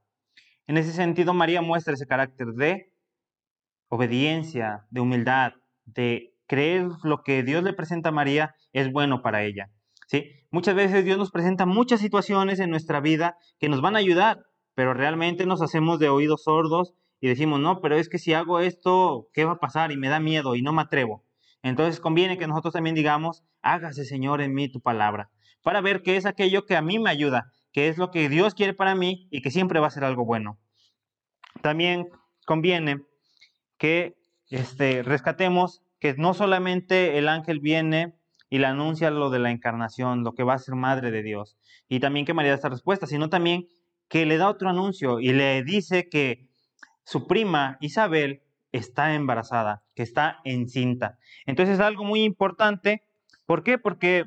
En 0.68 0.78
ese 0.78 0.92
sentido, 0.92 1.34
María 1.34 1.62
muestra 1.62 1.94
ese 1.94 2.08
carácter 2.08 2.48
de 2.56 2.94
obediencia, 3.90 4.86
de 4.90 5.02
humildad, 5.02 5.54
de 5.86 6.34
creer 6.48 6.88
lo 7.04 7.24
que 7.24 7.44
Dios 7.44 7.64
le 7.64 7.74
presenta 7.74 8.10
a 8.10 8.14
María 8.14 8.56
es 8.72 8.92
bueno 8.92 9.22
para 9.22 9.44
ella. 9.44 9.70
¿sí? 10.08 10.32
Muchas 10.52 10.76
veces 10.76 11.06
Dios 11.06 11.18
nos 11.18 11.32
presenta 11.32 11.66
muchas 11.66 12.00
situaciones 12.00 12.60
en 12.60 12.70
nuestra 12.70 13.00
vida 13.00 13.38
que 13.60 13.70
nos 13.70 13.82
van 13.82 13.96
a 13.96 14.00
ayudar, 14.00 14.40
pero 14.74 14.94
realmente 14.94 15.46
nos 15.46 15.62
hacemos 15.62 16.00
de 16.00 16.10
oídos 16.10 16.44
sordos 16.44 16.94
y 17.24 17.30
decimos, 17.30 17.62
no, 17.62 17.80
pero 17.80 17.96
es 17.96 18.10
que 18.10 18.20
si 18.20 18.34
hago 18.34 18.60
esto, 18.60 19.30
¿qué 19.32 19.46
va 19.46 19.54
a 19.54 19.60
pasar? 19.62 19.94
Y 19.94 19.98
me 19.98 20.10
da 20.10 20.20
miedo 20.20 20.56
y 20.56 20.62
no 20.62 20.74
me 20.74 20.82
atrevo. 20.82 21.24
Entonces 21.62 22.02
conviene 22.02 22.38
que 22.38 22.48
nosotros 22.48 22.74
también 22.74 22.98
digamos, 22.98 23.46
hágase 23.62 24.04
Señor 24.04 24.42
en 24.42 24.54
mí 24.54 24.70
tu 24.70 24.82
palabra, 24.82 25.32
para 25.62 25.80
ver 25.80 26.04
qué 26.04 26.18
es 26.18 26.26
aquello 26.26 26.66
que 26.66 26.76
a 26.76 26.82
mí 26.82 27.00
me 27.00 27.10
ayuda, 27.10 27.50
qué 27.72 27.88
es 27.88 27.98
lo 27.98 28.12
que 28.12 28.28
Dios 28.28 28.56
quiere 28.56 28.74
para 28.74 28.94
mí 28.94 29.30
y 29.32 29.42
que 29.42 29.52
siempre 29.52 29.80
va 29.80 29.88
a 29.88 29.92
ser 29.92 30.04
algo 30.04 30.26
bueno. 30.26 30.60
También 31.62 32.10
conviene 32.46 33.00
que 33.78 34.18
este, 34.50 35.02
rescatemos 35.02 35.82
que 36.02 36.16
no 36.16 36.34
solamente 36.34 37.18
el 37.18 37.30
ángel 37.30 37.62
viene 37.62 38.16
y 38.50 38.58
le 38.58 38.66
anuncia 38.66 39.12
lo 39.12 39.30
de 39.30 39.40
la 39.40 39.52
encarnación, 39.52 40.26
lo 40.26 40.34
que 40.34 40.44
va 40.44 40.56
a 40.56 40.60
ser 40.60 40.76
madre 40.76 41.10
de 41.10 41.24
Dios, 41.24 41.58
y 41.88 42.02
también 42.02 42.26
que 42.26 42.34
María 42.34 42.52
da 42.52 42.56
esta 42.56 42.68
respuesta, 42.68 43.08
sino 43.08 43.30
también 43.30 43.70
que 44.10 44.26
le 44.26 44.36
da 44.36 44.50
otro 44.50 44.70
anuncio 44.70 45.22
y 45.22 45.32
le 45.32 45.64
dice 45.64 46.10
que 46.10 46.52
su 47.04 47.28
prima 47.28 47.78
Isabel 47.82 48.42
está 48.72 49.14
embarazada, 49.14 49.84
que 49.96 50.04
está 50.04 50.40
encinta. 50.44 51.18
Entonces 51.46 51.76
es 51.76 51.80
algo 51.80 52.04
muy 52.04 52.24
importante. 52.24 53.04
¿Por 53.46 53.64
qué? 53.64 53.78
Porque 53.78 54.26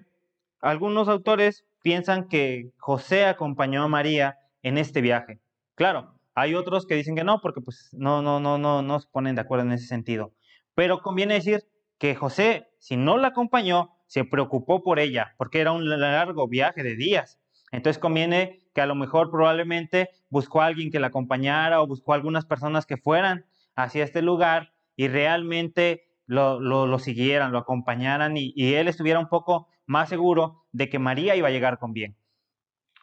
algunos 0.61 1.09
autores 1.09 1.65
piensan 1.83 2.29
que 2.29 2.73
José 2.79 3.27
acompañó 3.27 3.83
a 3.83 3.89
María 3.89 4.39
en 4.63 4.79
este 4.79 5.01
viaje. 5.01 5.41
Claro, 5.75 6.19
hay 6.35 6.55
otros 6.55 6.87
que 6.87 6.95
dicen 6.95 7.17
que 7.17 7.25
no, 7.25 7.41
porque 7.41 7.61
pues 7.61 7.91
no, 7.93 8.23
no, 8.23 8.41
no, 8.41 8.59
no, 8.59 8.83
no 8.83 9.01
se 9.01 9.09
ponen 9.09 9.35
de 9.35 9.41
acuerdo 9.41 9.65
en 9.65 9.73
ese 9.73 9.87
sentido. 9.87 10.33
Pero 10.75 11.01
conviene 11.01 11.35
decir 11.35 11.65
que 11.99 12.15
José, 12.15 12.69
si 12.79 12.97
no 12.97 13.17
la 13.17 13.29
acompañó, 13.29 13.91
se 14.07 14.25
preocupó 14.25 14.83
por 14.83 14.99
ella, 14.99 15.35
porque 15.39 15.61
era 15.61 15.73
un 15.73 15.89
largo 15.89 16.47
viaje 16.49 16.83
de 16.83 16.97
días. 16.97 17.41
Entonces 17.73 17.99
conviene 17.99 18.66
que 18.77 18.83
a 18.83 18.87
lo 18.87 18.95
mejor 18.95 19.31
probablemente 19.31 20.11
buscó 20.29 20.61
a 20.61 20.67
alguien 20.67 20.91
que 20.91 21.01
la 21.01 21.07
acompañara 21.07 21.81
o 21.81 21.87
buscó 21.87 22.13
a 22.13 22.17
algunas 22.17 22.45
personas 22.45 22.85
que 22.85 22.99
fueran 22.99 23.47
hacia 23.75 24.05
este 24.05 24.21
lugar 24.21 24.75
y 24.97 25.09
realmente 25.09 26.05
lo, 26.27 26.61
lo, 26.61 26.99
siguieran, 26.99 27.53
lo 27.53 27.59
acompañaran 27.59 28.37
y, 28.37 28.53
él 28.75 28.87
estuviera 28.89 29.19
un 29.19 29.31
poco 29.31 29.69
más 29.87 30.11
seguro 30.11 30.67
de 30.73 30.91
que 30.91 30.99
María 30.99 31.35
iba 31.37 31.49
a 31.49 31.51
llegar 31.51 31.79
con 31.79 31.95
bien. 31.95 32.19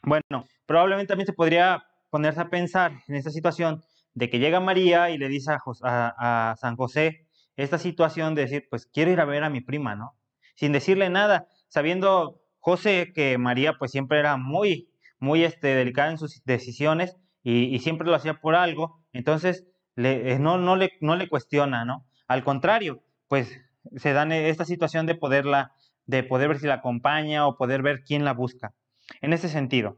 Bueno, 0.03 0.46
probablemente 0.68 1.08
también 1.08 1.25
se 1.25 1.34
podría 1.34 1.84
ponerse 2.12 2.42
a 2.42 2.51
pensar 2.51 2.92
en 3.08 3.15
esta 3.15 3.32
situación 3.32 3.82
de 4.13 4.30
que 4.30 4.38
llega 4.38 4.60
María 4.60 5.10
y 5.10 5.18
le 5.18 5.27
dice 5.27 5.53
a, 5.53 6.51
a 6.51 6.56
San 6.58 6.75
José 6.75 7.25
esta 7.56 7.80
situación 7.80 8.36
de 8.36 8.44
decir, 8.44 8.68
pues 8.70 8.86
quiero 8.86 9.10
ir 9.10 9.20
a 9.20 9.25
ver 9.25 9.44
a 9.44 9.50
mi 9.50 9.62
prima, 9.62 9.96
¿no? 9.96 10.15
Sin 10.53 10.72
decirle 10.72 11.10
nada, 11.10 11.48
sabiendo 11.68 12.44
José 12.60 13.12
que 13.15 13.39
María 13.39 13.80
pues 13.80 13.89
siempre 13.89 14.20
era 14.20 14.38
muy 14.38 14.92
muy 15.24 15.46
este, 15.46 15.70
delicada 15.74 16.12
en 16.12 16.18
sus 16.18 16.44
decisiones 16.44 17.15
y, 17.44 17.80
siempre 17.80 18.08
lo 18.08 18.15
hacía 18.15 18.42
por 18.42 18.56
algo, 18.56 19.01
entonces 19.13 19.65
eh, 19.96 20.38
no, 20.39 20.58
no, 20.58 20.75
le, 20.75 20.92
no 21.00 21.15
le 21.15 21.30
cuestiona, 21.30 21.86
¿no? 21.86 22.06
Al 22.27 22.44
contrario, 22.44 23.03
pues 23.30 23.58
se 23.96 24.12
dan 24.12 24.34
esta 24.34 24.65
situación 24.65 25.06
de 25.06 25.15
poderla, 25.15 25.72
de 26.06 26.24
poder 26.24 26.50
ver 26.50 26.60
si 26.60 26.68
la 26.68 26.75
acompaña 26.75 27.48
o 27.48 27.58
poder 27.58 27.82
ver 27.82 28.03
quién 28.03 28.25
la 28.25 28.34
busca. 28.34 28.74
En 29.22 29.32
ese 29.32 29.48
sentido. 29.48 29.98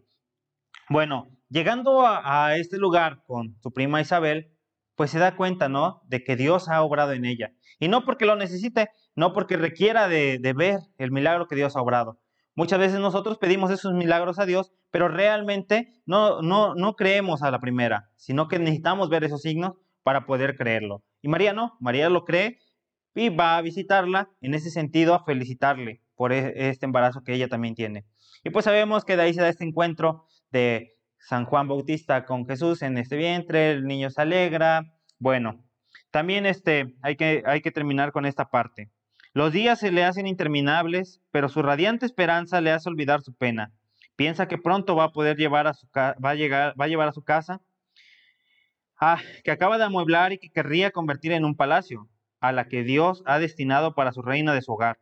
Bueno, 0.90 1.32
llegando 1.50 2.06
a, 2.06 2.56
este 2.58 2.78
lugar 2.78 3.24
con 3.26 3.58
su 3.62 3.74
prima 3.74 4.02
Isabel, 4.02 4.52
pues 4.96 5.10
se 5.10 5.20
da 5.20 5.36
cuenta, 5.36 5.70
¿no? 5.70 6.02
De 6.06 6.24
que 6.24 6.36
Dios 6.36 6.70
ha 6.70 6.84
obrado 6.84 7.14
en 7.14 7.26
ella. 7.26 7.52
Y 7.80 7.88
no 7.88 8.06
porque 8.06 8.26
lo 8.26 8.36
necesite, 8.36 8.90
no 9.16 9.34
porque 9.34 9.58
requiera 9.58 10.08
de, 10.08 10.38
de 10.40 10.54
ver 10.54 10.80
el 11.00 11.12
milagro 11.12 11.48
que 11.48 11.56
Dios 11.56 11.76
ha 11.76 11.82
obrado, 11.82 12.20
Muchas 12.56 12.80
veces 12.80 13.00
nosotros 13.00 13.38
pedimos 13.38 13.70
esos 13.70 13.94
milagros 13.94 14.40
a 14.40 14.46
Dios, 14.46 14.72
pero 14.90 15.10
realmente 15.10 15.94
no, 16.06 16.42
no, 16.42 16.74
no 16.74 16.96
creemos 16.96 17.44
a 17.44 17.52
la 17.52 17.60
primera, 17.60 18.10
sino 18.16 18.48
que 18.48 18.60
necesitamos 18.60 19.10
ver 19.10 19.26
esos 19.26 19.42
signos 19.42 19.74
para 20.04 20.26
poder 20.26 20.56
creerlo. 20.56 21.04
Y 21.22 21.28
María 21.28 21.52
no, 21.52 21.76
María 21.82 22.10
lo 22.10 22.24
cree 22.24 22.60
y 23.14 23.30
va 23.30 23.58
a 23.58 23.62
visitarla 23.62 24.30
en 24.42 24.54
ese 24.54 24.70
sentido 24.70 25.14
a 25.16 25.26
felicitarle 25.26 26.02
por 26.16 26.32
e, 26.32 26.70
este 26.70 26.86
embarazo 26.86 27.24
que 27.24 27.34
ella 27.34 27.50
también 27.50 27.76
tiene. 27.76 28.06
Y 28.44 28.52
pues 28.52 28.66
sabemos 28.66 29.04
que 29.04 29.18
de 29.18 29.24
ahí 29.24 29.34
se 29.34 29.42
da 29.42 29.50
este 29.50 29.66
encuentro 29.66 30.26
de 30.52 30.94
San 31.18 31.46
Juan 31.46 31.68
Bautista 31.68 32.26
con 32.26 32.46
Jesús 32.46 32.82
en 32.82 32.98
este 32.98 33.18
vientre, 33.18 33.72
el 33.72 33.86
niño 33.86 34.10
se 34.10 34.22
alegra. 34.22 34.84
Bueno, 35.18 35.66
también 36.12 36.46
este, 36.46 36.94
hay, 37.02 37.16
que, 37.16 37.44
hay 37.46 37.62
que 37.62 37.72
terminar 37.72 38.12
con 38.12 38.26
esta 38.26 38.46
parte. 38.50 38.92
Los 39.36 39.52
días 39.52 39.80
se 39.80 39.92
le 39.92 40.06
hacen 40.06 40.28
interminables, 40.28 41.22
pero 41.30 41.50
su 41.50 41.62
radiante 41.62 42.06
esperanza 42.06 42.62
le 42.62 42.72
hace 42.72 42.88
olvidar 42.88 43.22
su 43.22 43.36
pena. 43.36 43.74
Piensa 44.16 44.48
que 44.48 44.58
pronto 44.58 44.96
va 44.96 45.04
a 45.04 45.12
poder 45.12 45.36
llevar 45.36 45.68
a 45.68 45.74
su 45.74 45.90
va 45.94 46.30
a 46.30 46.36
llegar, 46.36 46.74
va 46.80 46.86
a 46.86 46.88
llevar 46.88 47.10
a 47.10 47.12
su 47.12 47.22
casa, 47.22 47.60
ah, 48.98 49.20
que 49.44 49.52
acaba 49.52 49.78
de 49.78 49.84
amueblar 49.84 50.32
y 50.32 50.38
que 50.38 50.52
querría 50.52 50.92
convertir 50.92 51.34
en 51.34 51.44
un 51.44 51.58
palacio, 51.58 52.08
a 52.40 52.54
la 52.54 52.70
que 52.70 52.84
Dios 52.84 53.24
ha 53.26 53.38
destinado 53.38 53.94
para 53.94 54.14
su 54.14 54.22
reina 54.22 54.54
de 54.54 54.62
su 54.62 54.72
hogar. 54.72 55.00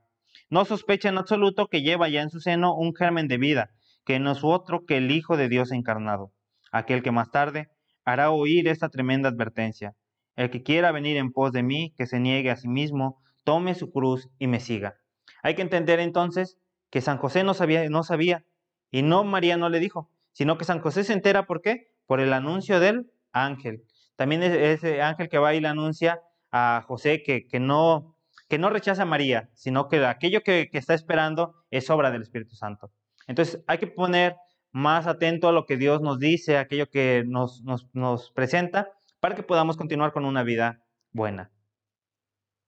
No 0.50 0.66
sospecha 0.66 1.10
en 1.10 1.20
absoluto 1.20 1.68
que 1.68 1.84
lleva 1.84 2.10
ya 2.10 2.24
en 2.24 2.32
su 2.32 2.40
seno 2.40 2.76
un 2.76 2.96
germen 2.96 3.28
de 3.28 3.38
vida, 3.38 3.70
que 4.04 4.18
no 4.18 4.32
es 4.32 4.40
otro 4.44 4.84
que 4.88 4.98
el 4.98 5.12
Hijo 5.12 5.38
de 5.38 5.48
Dios 5.48 5.72
encarnado, 5.72 6.32
aquel 6.72 7.04
que 7.04 7.12
más 7.12 7.30
tarde 7.30 7.70
hará 8.04 8.32
oír 8.32 8.68
esta 8.68 8.90
tremenda 8.90 9.30
advertencia. 9.30 9.94
El 10.36 10.50
que 10.50 10.64
quiera 10.64 10.92
venir 10.92 11.18
en 11.18 11.32
pos 11.32 11.52
de 11.52 11.62
mí, 11.62 11.94
que 11.96 12.08
se 12.08 12.20
niegue 12.20 12.50
a 12.50 12.56
sí 12.56 12.68
mismo, 12.68 13.23
tome 13.44 13.76
su 13.76 13.92
cruz 13.92 14.30
y 14.40 14.48
me 14.48 14.60
siga. 14.60 14.98
Hay 15.42 15.56
que 15.56 15.62
entender 15.62 16.00
entonces 16.00 16.58
que 16.90 17.02
San 17.02 17.18
José 17.18 17.44
no 17.44 17.54
sabía, 17.54 17.90
no 17.90 18.04
sabía, 18.04 18.46
y 18.92 19.02
no 19.02 19.24
María 19.24 19.58
no 19.58 19.70
le 19.70 19.80
dijo, 19.80 20.10
sino 20.32 20.58
que 20.58 20.66
San 20.66 20.80
José 20.80 21.04
se 21.04 21.14
entera, 21.14 21.46
¿por 21.46 21.62
qué? 21.62 21.92
Por 22.06 22.20
el 22.20 22.34
anuncio 22.34 22.80
del 22.80 23.12
ángel. 23.32 23.84
También 24.16 24.44
es 24.44 24.54
ese 24.54 25.02
ángel 25.02 25.30
que 25.30 25.40
va 25.40 25.56
y 25.56 25.60
le 25.60 25.68
anuncia 25.68 26.22
a 26.52 26.84
José 26.88 27.24
que, 27.24 27.48
que 27.48 27.60
no, 27.60 28.16
que 28.48 28.60
no 28.60 28.70
rechaza 28.70 29.02
a 29.02 29.06
María, 29.06 29.50
sino 29.56 29.90
que 29.90 30.06
aquello 30.06 30.42
que, 30.44 30.70
está 30.74 30.94
esperando 30.94 31.56
es 31.72 31.90
obra 31.90 32.12
del 32.12 32.22
Espíritu 32.22 32.56
Santo. 32.56 32.92
Entonces 33.26 33.64
hay 33.66 33.80
que 33.80 33.88
poner 33.88 34.36
más 34.72 35.08
atento 35.08 35.48
a 35.48 35.52
lo 35.52 35.66
que 35.66 35.78
Dios 35.78 36.02
nos 36.02 36.20
dice, 36.20 36.58
aquello 36.58 36.88
que 36.90 37.24
nos, 37.26 37.64
nos 37.64 38.32
presenta, 38.32 38.92
para 39.20 39.34
que 39.34 39.44
podamos 39.44 39.78
continuar 39.78 40.14
con 40.14 40.26
una 40.26 40.44
vida 40.44 40.84
buena. 41.12 41.52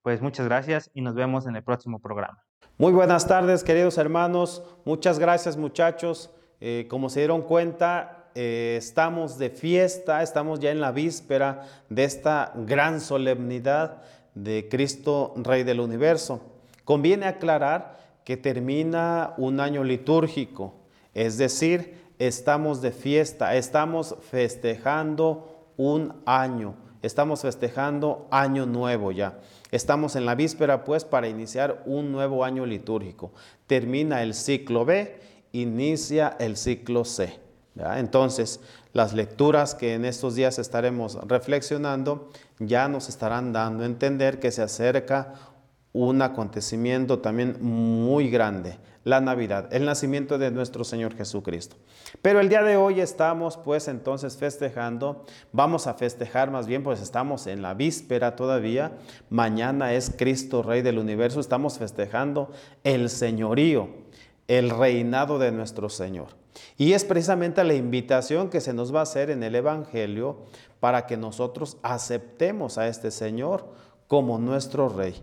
Pues 0.05 0.21
muchas 0.21 0.45
gracias 0.45 0.91
y 0.93 1.01
nos 1.01 1.15
vemos 1.15 1.47
en 1.47 1.55
el 1.55 1.63
próximo 1.63 1.97
programa. 1.97 2.45
Muy 2.77 2.93
buenas 2.93 3.25
tardes, 3.25 3.63
queridos 3.63 3.97
hermanos. 3.97 4.61
Muchas 4.85 5.17
gracias, 5.17 5.57
muchachos. 5.57 6.29
Eh, 6.61 6.85
como 6.91 7.09
se 7.09 7.21
dieron 7.21 7.41
cuenta, 7.41 8.29
eh, 8.35 8.75
estamos 8.77 9.39
de 9.39 9.49
fiesta, 9.49 10.21
estamos 10.21 10.59
ya 10.59 10.69
en 10.69 10.79
la 10.79 10.91
víspera 10.91 11.63
de 11.89 12.03
esta 12.03 12.53
gran 12.53 13.01
solemnidad 13.01 14.03
de 14.35 14.67
Cristo, 14.69 15.33
Rey 15.37 15.63
del 15.63 15.79
Universo. 15.79 16.39
Conviene 16.83 17.25
aclarar 17.25 17.97
que 18.23 18.37
termina 18.37 19.33
un 19.37 19.59
año 19.59 19.83
litúrgico, 19.83 20.75
es 21.15 21.39
decir, 21.39 22.11
estamos 22.19 22.83
de 22.83 22.91
fiesta, 22.91 23.55
estamos 23.55 24.15
festejando 24.21 25.73
un 25.77 26.21
año, 26.27 26.75
estamos 27.05 27.41
festejando 27.41 28.27
año 28.31 28.65
nuevo 28.65 29.11
ya. 29.11 29.39
Estamos 29.71 30.15
en 30.15 30.25
la 30.25 30.35
víspera 30.35 30.83
pues 30.83 31.05
para 31.05 31.27
iniciar 31.27 31.83
un 31.85 32.11
nuevo 32.11 32.43
año 32.43 32.65
litúrgico. 32.65 33.31
Termina 33.67 34.23
el 34.23 34.33
ciclo 34.33 34.85
B, 34.85 35.19
inicia 35.51 36.35
el 36.39 36.57
ciclo 36.57 37.05
C. 37.05 37.39
Entonces, 37.75 38.61
las 38.93 39.13
lecturas 39.13 39.75
que 39.75 39.93
en 39.93 40.05
estos 40.05 40.35
días 40.35 40.59
estaremos 40.59 41.19
reflexionando 41.27 42.29
ya 42.59 42.87
nos 42.87 43.09
estarán 43.09 43.51
dando 43.51 43.83
a 43.83 43.85
entender 43.85 44.39
que 44.39 44.51
se 44.51 44.61
acerca 44.61 45.33
un 45.91 46.21
acontecimiento 46.21 47.19
también 47.19 47.57
muy 47.61 48.29
grande, 48.29 48.77
la 49.05 49.21
Navidad, 49.21 49.69
el 49.71 49.85
nacimiento 49.85 50.39
de 50.39 50.49
nuestro 50.49 50.83
Señor 50.83 51.15
Jesucristo. 51.15 51.77
Pero 52.23 52.39
el 52.39 52.49
día 52.49 52.63
de 52.63 52.75
hoy 52.75 52.99
estamos 52.99 53.55
pues 53.55 53.87
entonces 53.87 54.35
festejando, 54.35 55.25
vamos 55.53 55.85
a 55.85 55.93
festejar 55.93 56.49
más 56.49 56.65
bien 56.65 56.83
pues 56.83 57.01
estamos 57.01 57.45
en 57.45 57.61
la 57.61 57.75
víspera 57.75 58.35
todavía, 58.35 58.93
mañana 59.29 59.93
es 59.93 60.11
Cristo 60.17 60.63
Rey 60.63 60.81
del 60.81 60.97
universo, 60.97 61.39
estamos 61.39 61.77
festejando 61.77 62.51
el 62.83 63.11
señorío, 63.11 63.89
el 64.47 64.71
reinado 64.71 65.37
de 65.37 65.51
nuestro 65.51 65.87
Señor. 65.87 66.29
Y 66.75 66.93
es 66.93 67.05
precisamente 67.05 67.63
la 67.63 67.75
invitación 67.75 68.49
que 68.49 68.59
se 68.59 68.73
nos 68.73 68.93
va 68.93 69.01
a 69.01 69.03
hacer 69.03 69.29
en 69.29 69.43
el 69.43 69.53
Evangelio 69.53 70.39
para 70.79 71.05
que 71.05 71.15
nosotros 71.15 71.77
aceptemos 71.83 72.79
a 72.79 72.87
este 72.87 73.11
Señor 73.11 73.67
como 74.07 74.39
nuestro 74.39 74.89
Rey 74.89 75.21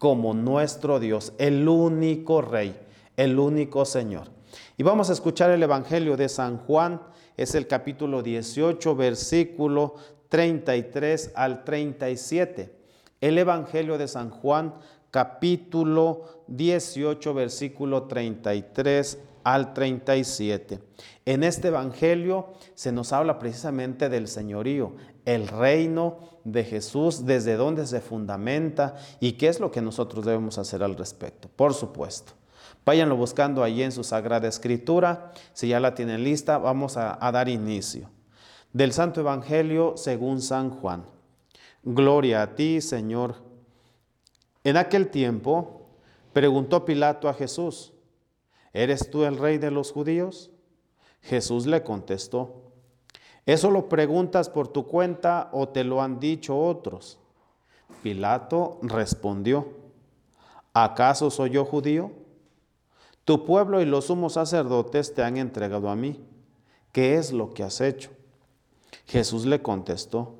como 0.00 0.32
nuestro 0.32 0.98
Dios, 0.98 1.34
el 1.36 1.68
único 1.68 2.40
Rey, 2.40 2.74
el 3.20 3.38
único 3.38 3.84
Señor. 3.84 4.28
Y 4.78 4.82
vamos 4.82 5.10
a 5.10 5.12
escuchar 5.12 5.50
el 5.50 5.62
Evangelio 5.62 6.16
de 6.16 6.30
San 6.30 6.56
Juan, 6.56 7.02
es 7.36 7.54
el 7.54 7.66
capítulo 7.66 8.22
18, 8.22 8.96
versículo 8.96 9.96
33 10.30 11.32
al 11.34 11.62
37. 11.64 12.74
El 13.20 13.36
Evangelio 13.36 13.98
de 13.98 14.08
San 14.08 14.30
Juan, 14.30 14.74
capítulo 15.10 16.44
18, 16.46 17.34
versículo 17.34 18.04
33 18.04 19.18
al 19.44 19.74
37. 19.74 20.80
En 21.26 21.44
este 21.44 21.68
Evangelio 21.68 22.54
se 22.74 22.90
nos 22.90 23.12
habla 23.12 23.38
precisamente 23.38 24.08
del 24.08 24.28
señorío, 24.28 24.94
el 25.26 25.46
reino 25.46 26.40
de 26.44 26.64
Jesús, 26.64 27.26
desde 27.26 27.56
dónde 27.56 27.86
se 27.86 28.00
fundamenta 28.00 28.96
y 29.20 29.32
qué 29.32 29.48
es 29.48 29.60
lo 29.60 29.70
que 29.70 29.82
nosotros 29.82 30.24
debemos 30.24 30.56
hacer 30.56 30.82
al 30.82 30.96
respecto, 30.96 31.50
por 31.54 31.74
supuesto. 31.74 32.39
Váyanlo 32.84 33.16
buscando 33.16 33.62
ahí 33.62 33.82
en 33.82 33.92
su 33.92 34.04
Sagrada 34.04 34.48
Escritura. 34.48 35.32
Si 35.52 35.68
ya 35.68 35.80
la 35.80 35.94
tienen 35.94 36.24
lista, 36.24 36.58
vamos 36.58 36.96
a, 36.96 37.24
a 37.24 37.32
dar 37.32 37.48
inicio. 37.48 38.10
Del 38.72 38.92
Santo 38.92 39.20
Evangelio 39.20 39.94
según 39.96 40.40
San 40.40 40.70
Juan. 40.70 41.04
Gloria 41.82 42.42
a 42.42 42.54
ti, 42.54 42.80
Señor. 42.80 43.36
En 44.64 44.76
aquel 44.76 45.08
tiempo 45.08 45.86
preguntó 46.32 46.84
Pilato 46.84 47.28
a 47.28 47.34
Jesús, 47.34 47.92
¿eres 48.72 49.10
tú 49.10 49.24
el 49.24 49.38
rey 49.38 49.58
de 49.58 49.70
los 49.70 49.92
judíos? 49.92 50.50
Jesús 51.22 51.66
le 51.66 51.82
contestó, 51.82 52.70
¿Eso 53.46 53.70
lo 53.70 53.88
preguntas 53.88 54.48
por 54.48 54.68
tu 54.68 54.86
cuenta 54.86 55.48
o 55.52 55.68
te 55.68 55.82
lo 55.82 56.02
han 56.02 56.20
dicho 56.20 56.56
otros? 56.56 57.18
Pilato 58.02 58.78
respondió, 58.82 59.68
¿acaso 60.72 61.30
soy 61.30 61.50
yo 61.50 61.64
judío? 61.64 62.12
Tu 63.30 63.44
pueblo 63.44 63.80
y 63.80 63.84
los 63.84 64.06
sumos 64.06 64.32
sacerdotes 64.32 65.14
te 65.14 65.22
han 65.22 65.36
entregado 65.36 65.88
a 65.88 65.94
mí. 65.94 66.20
¿Qué 66.90 67.14
es 67.14 67.32
lo 67.32 67.54
que 67.54 67.62
has 67.62 67.80
hecho? 67.80 68.10
Jesús 69.06 69.46
le 69.46 69.62
contestó, 69.62 70.34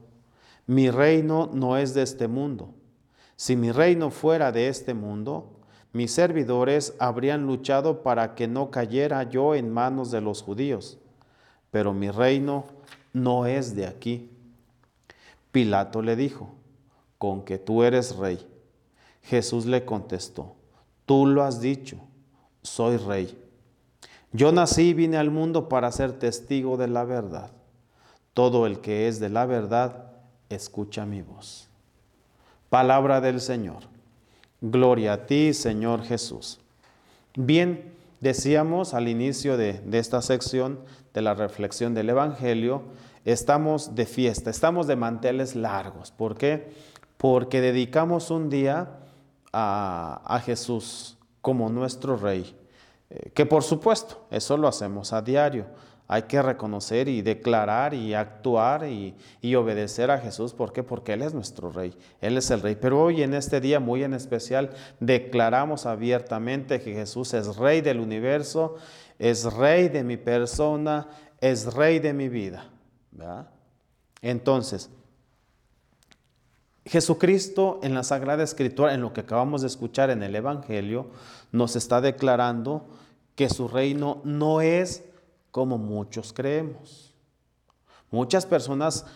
mi 0.67 0.91
reino 0.91 1.49
no 1.53 1.77
es 1.77 1.95
de 1.95 2.03
este 2.03 2.27
mundo. 2.27 2.75
Si 3.37 3.55
mi 3.55 3.71
reino 3.71 4.11
fuera 4.11 4.51
de 4.51 4.67
este 4.67 4.93
mundo, 4.93 5.53
mis 5.93 6.11
servidores 6.11 6.97
habrían 6.99 7.47
luchado 7.47 8.03
para 8.03 8.35
que 8.35 8.49
no 8.49 8.73
cayera 8.73 9.23
yo 9.23 9.55
en 9.55 9.73
manos 9.73 10.11
de 10.11 10.21
los 10.21 10.43
judíos. 10.43 10.99
Pero 11.71 11.95
mi 11.95 12.11
reino 12.11 12.65
no 13.13 13.47
es 13.47 13.77
de 13.77 13.87
aquí. 13.87 14.33
Pilato 15.53 16.03
le 16.03 16.17
dijo, 16.17 16.51
con 17.19 17.45
que 17.45 17.57
tú 17.57 17.85
eres 17.85 18.17
rey. 18.17 18.45
Jesús 19.23 19.65
le 19.65 19.85
contestó, 19.85 20.57
tú 21.07 21.25
lo 21.25 21.45
has 21.45 21.61
dicho, 21.61 22.01
soy 22.63 22.97
rey. 22.97 23.37
Yo 24.33 24.53
nací 24.53 24.91
y 24.91 24.95
vine 24.95 25.17
al 25.17 25.31
mundo 25.31 25.69
para 25.69 25.91
ser 25.91 26.13
testigo 26.13 26.77
de 26.77 26.89
la 26.89 27.05
verdad. 27.05 27.51
Todo 28.35 28.67
el 28.67 28.81
que 28.81 29.09
es 29.09 29.19
de 29.19 29.29
la 29.29 29.47
verdad, 29.47 30.13
escucha 30.49 31.05
mi 31.05 31.23
voz. 31.23 31.69
Palabra 32.69 33.21
del 33.21 33.41
Señor. 33.41 33.83
Gloria 34.61 35.15
a 35.15 35.27
ti, 35.27 35.53
Señor 35.53 36.03
Jesús. 36.03 36.61
Bien, 37.35 37.93
decíamos 38.21 38.95
al 38.95 39.09
inicio 39.09 39.57
de, 39.57 39.75
de 39.81 39.99
esta 39.99 40.23
sección 40.23 40.79
de 41.15 41.23
la 41.23 41.35
reflexión 41.35 41.95
del 41.95 42.11
Evangelio, 42.11 42.83
estamos 43.25 43.95
de 43.95 44.07
fiesta, 44.07 44.51
estamos 44.51 44.87
de 44.87 44.97
manteles 44.97 45.57
largos. 45.57 46.11
¿Por 46.11 46.37
qué? 46.37 46.73
Porque 47.17 47.61
dedicamos 47.61 48.31
un 48.31 48.49
día 48.49 49.01
a, 49.53 50.41
Jesús 50.45 51.17
como 51.41 51.69
nuestro 51.69 52.17
Rey, 52.17 52.57
eh, 53.11 53.31
que 53.35 53.47
por 53.47 53.63
supuesto, 53.63 54.27
eso 54.31 54.57
lo 54.57 54.69
hacemos 54.69 55.13
a 55.13 55.23
diario. 55.23 55.67
Hay 56.07 56.23
que 56.23 56.43
reconocer 56.43 57.07
y 57.07 57.23
declarar 57.23 57.95
y 57.95 58.15
actuar 58.15 58.85
y, 58.85 59.15
y, 59.41 59.55
obedecer 59.55 60.11
a 60.11 60.19
Jesús. 60.19 60.53
¿Por 60.53 60.73
qué? 60.73 60.83
Porque 60.83 61.13
Él 61.13 61.23
es 61.23 61.35
nuestro 61.35 61.71
Rey. 61.71 61.97
Él 62.21 62.37
es 62.37 62.51
el 62.51 62.63
Rey. 62.63 62.77
Pero 62.81 63.01
hoy 63.01 63.23
en 63.23 63.33
este 63.33 63.61
día 63.61 63.79
muy 63.79 64.03
en 64.03 64.15
especial 64.15 64.71
declaramos 64.99 65.87
abiertamente 65.87 66.81
que 66.81 66.95
Jesús 66.95 67.33
es 67.33 67.57
Rey 67.57 67.81
del 67.81 68.01
universo 68.01 68.77
es 69.21 69.45
rey 69.53 69.91
de 69.91 70.03
mi 70.03 70.17
persona, 70.17 71.07
es 71.41 71.75
rey 71.75 71.99
de 71.99 72.15
mi 72.15 72.31
vida. 72.31 72.71
Entonces, 74.23 74.89
Jesucristo 76.91 77.79
en 77.85 77.95
la 77.95 78.03
Sagrada 78.03 78.43
Escritura, 78.43 78.93
en 78.95 79.01
lo 79.01 79.13
que 79.13 79.21
acabamos 79.21 79.61
de 79.61 79.69
escuchar 79.69 80.11
en 80.11 80.25
el 80.25 80.35
Evangelio, 80.35 81.07
nos 81.53 81.77
está 81.77 82.01
declarando 82.01 82.85
que 83.37 83.49
su 83.49 83.69
reino 83.69 84.21
no 84.25 84.61
es 84.61 85.05
como 85.53 85.79
muchos 85.79 86.33
creemos. 86.33 87.15
Muchas 88.11 88.45
personas 88.45 89.07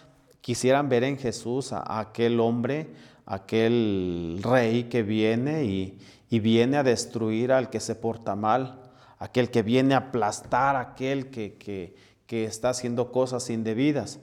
quisieran 0.41 0.89
ver 0.89 1.03
en 1.03 1.19
Jesús 1.19 1.73
a, 1.73 1.99
aquel 1.99 2.39
hombre, 2.39 2.91
aquel 3.27 4.39
rey 4.41 4.85
que 4.85 5.03
viene 5.03 5.65
y, 5.65 5.99
viene 6.31 6.77
a 6.77 6.85
destruir 6.85 7.51
al 7.51 7.71
que 7.71 7.81
se 7.81 7.97
porta 7.97 8.37
mal, 8.37 8.83
aquel 9.19 9.51
que 9.51 9.65
viene 9.65 9.95
a 9.95 9.99
aplastar, 9.99 10.77
aquel 10.77 11.29
que, 11.29 11.97
está 12.29 12.69
haciendo 12.69 13.11
cosas 13.11 13.51
indebidas. 13.51 14.21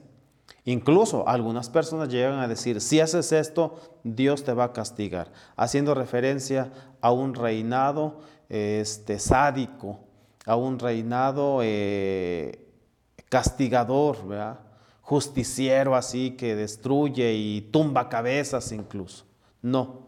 Incluso 0.64 1.26
algunas 1.28 1.68
personas 1.68 2.08
llegan 2.08 2.38
a 2.38 2.46
decir, 2.46 2.80
si 2.80 3.00
haces 3.00 3.32
esto, 3.32 3.80
Dios 4.04 4.44
te 4.44 4.52
va 4.52 4.64
a 4.64 4.72
castigar, 4.72 5.32
haciendo 5.56 5.94
referencia 5.94 6.72
a 7.00 7.10
un 7.10 7.34
reinado 7.34 8.20
este, 8.48 9.18
sádico, 9.18 9.98
a 10.46 10.54
un 10.54 10.78
reinado 10.78 11.60
eh, 11.62 12.68
castigador, 13.28 14.18
justiciero 15.00 15.96
así 15.96 16.32
que 16.32 16.54
destruye 16.54 17.34
y 17.34 17.62
tumba 17.72 18.08
cabezas 18.08 18.70
incluso. 18.70 19.24
No, 19.62 20.02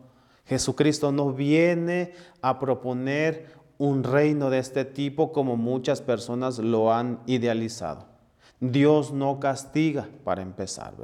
Jesucristo 0.47 1.11
no 1.11 1.33
viene 1.33 2.13
a 2.43 2.61
proponer 2.61 3.53
un 3.77 4.05
reino 4.05 4.51
de 4.51 4.59
este 4.61 4.85
tipo 4.85 5.33
como 5.33 5.57
muchas 5.57 6.01
personas 6.01 6.59
lo 6.59 6.93
han 6.93 7.21
idealizado. 7.27 8.14
Dios 8.73 9.13
no 9.13 9.41
castiga, 9.41 10.09
para 10.25 10.41
empezar, 10.41 10.95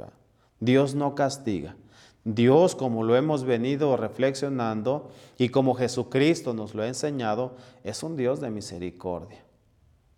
Dios 0.59 0.95
no 0.95 1.13
castiga. 1.13 1.75
Dios, 2.23 2.75
como 2.75 3.03
lo 3.03 3.15
hemos 3.15 3.43
venido 3.43 3.97
reflexionando 3.97 5.09
y 5.37 5.49
como 5.49 5.73
Jesucristo 5.73 6.53
nos 6.53 6.75
lo 6.75 6.83
ha 6.83 6.87
enseñado, 6.87 7.55
es 7.83 8.03
un 8.03 8.15
Dios 8.15 8.39
de 8.41 8.51
misericordia, 8.51 9.43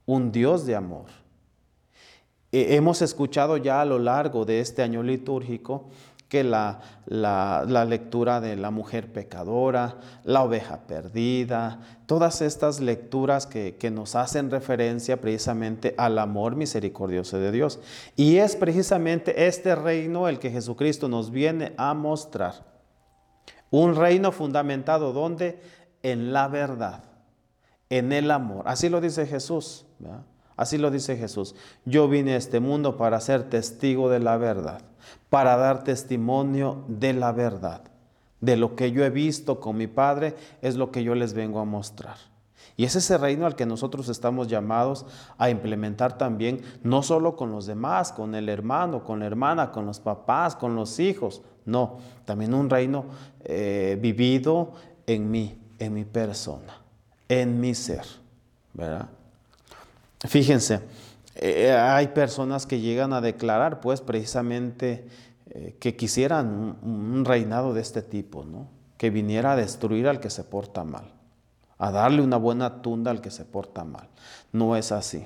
un 0.06 0.32
Dios 0.32 0.66
de 0.66 0.76
amor. 0.76 1.06
Hemos 2.52 3.02
escuchado 3.02 3.58
ya 3.58 3.82
a 3.82 3.86
lo 3.86 4.00
largo 4.00 4.46
de 4.46 4.60
este 4.60 4.84
año 4.84 5.02
litúrgico 5.02 5.90
que 6.34 6.44
la, 6.44 6.80
la, 7.06 7.86
lectura 7.86 8.42
de 8.42 8.56
la 8.56 8.72
mujer 8.72 9.14
pecadora, 9.14 9.98
la 10.24 10.42
oveja 10.42 10.88
perdida, 10.88 11.80
todas 12.08 12.42
estas 12.42 12.80
lecturas 12.80 13.46
que, 13.46 13.76
que 13.76 13.92
nos 13.92 14.16
hacen 14.16 14.50
referencia 14.50 15.22
precisamente 15.22 15.94
al 15.96 16.18
amor 16.18 16.56
misericordioso 16.56 17.38
de 17.38 17.52
Dios. 17.52 17.80
Y 18.16 18.38
es 18.38 18.56
precisamente 18.56 19.46
este 19.46 19.76
reino 19.76 20.28
el 20.28 20.40
que 20.40 20.50
Jesucristo 20.50 21.08
nos 21.08 21.30
viene 21.30 21.74
a 21.78 21.94
mostrar. 21.94 22.66
Un 23.70 23.96
reino 23.96 24.32
fundamentado 24.32 25.14
donde? 25.14 25.62
En 26.02 26.34
la 26.34 26.48
verdad, 26.48 27.04
en 27.92 28.12
el 28.12 28.32
amor. 28.32 28.64
Así 28.68 28.90
lo 28.90 29.02
dice 29.02 29.28
Jesús. 29.28 29.86
Así 30.56 30.78
lo 30.78 30.92
dice 30.92 31.18
Jesús. 31.18 31.56
Yo 31.86 32.08
vine 32.08 32.34
a 32.34 32.38
este 32.38 32.60
mundo 32.60 32.98
para 32.98 33.20
ser 33.20 33.50
testigo 33.50 34.10
de 34.10 34.20
la 34.20 34.38
verdad 34.38 34.82
para 35.30 35.58
dar 35.58 35.84
testimonio 35.84 36.84
de 36.88 37.14
la 37.14 37.32
verdad. 37.32 37.82
De 38.42 38.58
lo 38.58 38.76
que 38.76 38.92
yo 38.92 39.04
he 39.06 39.10
visto 39.10 39.60
con 39.60 39.78
mi 39.78 39.88
Padre 39.88 40.36
es 40.62 40.76
lo 40.76 40.92
que 40.92 41.04
yo 41.04 41.16
les 41.16 41.34
vengo 41.34 41.60
a 41.60 41.66
mostrar. 41.66 42.18
Y 42.76 42.86
es 42.86 42.96
ese 42.96 43.18
reino 43.18 43.46
al 43.46 43.56
que 43.56 43.66
nosotros 43.66 44.10
estamos 44.10 44.48
llamados 44.48 45.06
a 45.38 45.50
implementar 45.50 46.18
también, 46.18 46.62
no 46.82 47.04
solo 47.04 47.36
con 47.36 47.52
los 47.52 47.66
demás, 47.66 48.12
con 48.12 48.36
el 48.36 48.50
hermano, 48.50 49.04
con 49.04 49.20
la 49.20 49.28
hermana, 49.28 49.72
con 49.72 49.86
los 49.86 50.00
papás, 50.00 50.56
con 50.56 50.76
los 50.76 51.00
hijos, 51.00 51.42
no, 51.66 51.98
también 52.26 52.54
un 52.54 52.70
reino 52.70 53.06
eh, 53.44 53.98
vivido 54.02 54.74
en 55.06 55.30
mí, 55.30 55.58
en 55.80 55.94
mi 55.94 56.04
persona, 56.04 56.82
en 57.30 57.60
mi 57.60 57.74
ser, 57.76 58.06
¿verdad? 58.74 59.10
Fíjense, 60.26 60.82
eh, 61.36 61.72
hay 61.72 62.08
personas 62.10 62.66
que 62.66 62.80
llegan 62.80 63.14
a 63.14 63.22
declarar, 63.22 63.82
pues, 63.82 64.02
precisamente 64.02 65.08
eh, 65.50 65.76
que 65.80 65.96
quisieran 65.96 66.78
un, 66.82 67.26
reinado 67.26 67.74
de 67.74 67.82
este 67.82 68.02
tipo, 68.02 68.46
¿no? 68.46 68.68
Que 68.98 69.10
viniera 69.10 69.54
a 69.54 69.56
destruir 69.56 70.08
al 70.08 70.20
que 70.20 70.30
se 70.30 70.44
porta 70.44 70.84
mal, 70.84 71.12
a 71.78 71.92
darle 71.92 72.22
una 72.22 72.38
buena 72.38 72.82
tunda 72.82 73.12
al 73.12 73.20
que 73.20 73.32
se 73.32 73.46
porta 73.46 73.84
mal. 73.84 74.08
No 74.52 74.76
es 74.76 74.92
así, 74.92 75.26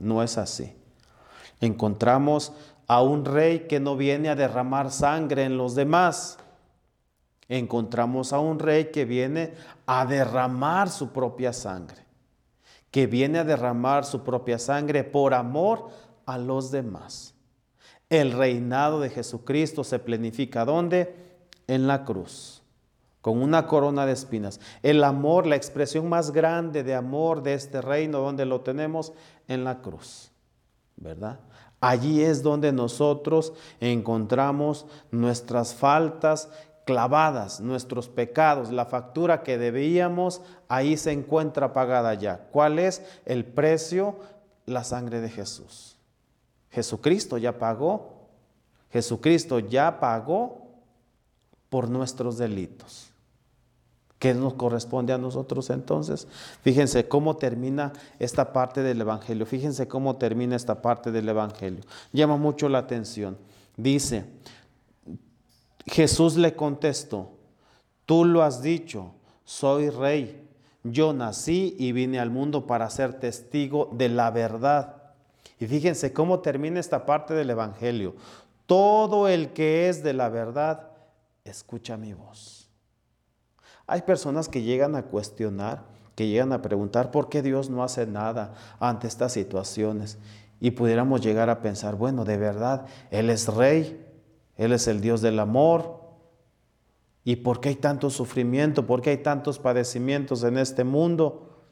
no 0.00 0.22
es 0.22 0.36
así. 0.36 0.74
Encontramos 1.60 2.52
a 2.86 3.00
un 3.02 3.24
rey 3.24 3.60
que 3.60 3.80
no 3.80 3.96
viene 3.96 4.28
a 4.28 4.36
derramar 4.36 4.90
sangre 4.90 5.44
en 5.44 5.56
los 5.56 5.74
demás. 5.74 6.38
Encontramos 7.48 8.32
a 8.32 8.40
un 8.40 8.58
rey 8.58 8.90
que 8.90 9.04
viene 9.04 9.54
a 9.86 10.04
derramar 10.04 10.90
su 10.90 11.10
propia 11.12 11.52
sangre 11.52 12.05
que 12.96 13.06
viene 13.06 13.40
a 13.40 13.44
derramar 13.44 14.06
su 14.06 14.22
propia 14.24 14.58
sangre 14.58 15.04
por 15.04 15.34
amor 15.34 15.90
a 16.24 16.38
los 16.38 16.70
demás. 16.70 17.34
El 18.08 18.32
reinado 18.32 19.00
de 19.00 19.10
Jesucristo 19.10 19.84
se 19.84 19.98
planifica 19.98 20.64
¿dónde? 20.64 21.14
En 21.66 21.88
la 21.88 22.06
cruz, 22.06 22.62
con 23.20 23.42
una 23.42 23.66
corona 23.66 24.06
de 24.06 24.12
espinas. 24.12 24.60
El 24.82 25.04
amor, 25.04 25.46
la 25.46 25.56
expresión 25.56 26.08
más 26.08 26.30
grande 26.30 26.84
de 26.84 26.94
amor 26.94 27.42
de 27.42 27.52
este 27.52 27.82
reino, 27.82 28.20
¿dónde 28.20 28.46
lo 28.46 28.62
tenemos? 28.62 29.12
En 29.46 29.62
la 29.62 29.82
cruz, 29.82 30.32
¿verdad? 30.96 31.40
Allí 31.82 32.22
es 32.22 32.42
donde 32.42 32.72
nosotros 32.72 33.52
encontramos 33.78 34.86
nuestras 35.10 35.74
faltas 35.74 36.48
clavadas 36.86 37.60
nuestros 37.60 38.08
pecados, 38.08 38.70
la 38.70 38.86
factura 38.86 39.42
que 39.42 39.58
debíamos, 39.58 40.40
ahí 40.68 40.96
se 40.96 41.10
encuentra 41.10 41.72
pagada 41.72 42.14
ya. 42.14 42.46
¿Cuál 42.52 42.78
es 42.78 43.02
el 43.26 43.44
precio? 43.44 44.16
La 44.66 44.84
sangre 44.84 45.20
de 45.20 45.28
Jesús. 45.28 45.96
Jesucristo 46.70 47.38
ya 47.38 47.58
pagó. 47.58 48.28
Jesucristo 48.92 49.58
ya 49.58 49.98
pagó 49.98 50.62
por 51.68 51.90
nuestros 51.90 52.38
delitos. 52.38 53.10
¿Qué 54.20 54.32
nos 54.32 54.54
corresponde 54.54 55.12
a 55.12 55.18
nosotros 55.18 55.70
entonces? 55.70 56.28
Fíjense 56.62 57.08
cómo 57.08 57.36
termina 57.36 57.92
esta 58.20 58.52
parte 58.52 58.82
del 58.82 59.00
Evangelio. 59.00 59.44
Fíjense 59.44 59.88
cómo 59.88 60.16
termina 60.16 60.54
esta 60.54 60.80
parte 60.80 61.10
del 61.10 61.28
Evangelio. 61.28 61.82
Llama 62.12 62.36
mucho 62.36 62.68
la 62.68 62.78
atención. 62.78 63.36
Dice, 63.76 64.24
Jesús 65.86 66.36
le 66.36 66.54
contestó, 66.54 67.30
tú 68.04 68.24
lo 68.24 68.42
has 68.42 68.62
dicho, 68.62 69.12
soy 69.44 69.90
rey. 69.90 70.42
Yo 70.82 71.12
nací 71.12 71.74
y 71.78 71.92
vine 71.92 72.20
al 72.20 72.30
mundo 72.30 72.66
para 72.66 72.90
ser 72.90 73.18
testigo 73.18 73.90
de 73.92 74.08
la 74.08 74.30
verdad. 74.30 75.02
Y 75.58 75.66
fíjense 75.66 76.12
cómo 76.12 76.40
termina 76.40 76.80
esta 76.80 77.06
parte 77.06 77.34
del 77.34 77.50
Evangelio. 77.50 78.14
Todo 78.66 79.28
el 79.28 79.52
que 79.52 79.88
es 79.88 80.02
de 80.02 80.12
la 80.12 80.28
verdad, 80.28 80.90
escucha 81.44 81.96
mi 81.96 82.12
voz. 82.12 82.68
Hay 83.86 84.02
personas 84.02 84.48
que 84.48 84.62
llegan 84.62 84.96
a 84.96 85.04
cuestionar, 85.04 85.84
que 86.14 86.26
llegan 86.26 86.52
a 86.52 86.62
preguntar 86.62 87.10
por 87.10 87.28
qué 87.28 87.42
Dios 87.42 87.70
no 87.70 87.84
hace 87.84 88.06
nada 88.06 88.54
ante 88.80 89.06
estas 89.06 89.32
situaciones. 89.32 90.18
Y 90.60 90.72
pudiéramos 90.72 91.20
llegar 91.20 91.50
a 91.50 91.60
pensar, 91.60 91.94
bueno, 91.94 92.24
de 92.24 92.36
verdad, 92.36 92.86
Él 93.10 93.30
es 93.30 93.46
rey, 93.48 94.05
él 94.56 94.72
es 94.72 94.88
el 94.88 95.00
Dios 95.00 95.20
del 95.20 95.38
amor. 95.38 96.00
¿Y 97.24 97.36
por 97.36 97.60
qué 97.60 97.70
hay 97.70 97.76
tanto 97.76 98.10
sufrimiento? 98.10 98.86
¿Por 98.86 99.02
qué 99.02 99.10
hay 99.10 99.18
tantos 99.18 99.58
padecimientos 99.58 100.44
en 100.44 100.58
este 100.58 100.84
mundo? 100.84 101.64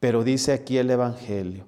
Pero 0.00 0.24
dice 0.24 0.52
aquí 0.52 0.78
el 0.78 0.90
Evangelio, 0.90 1.66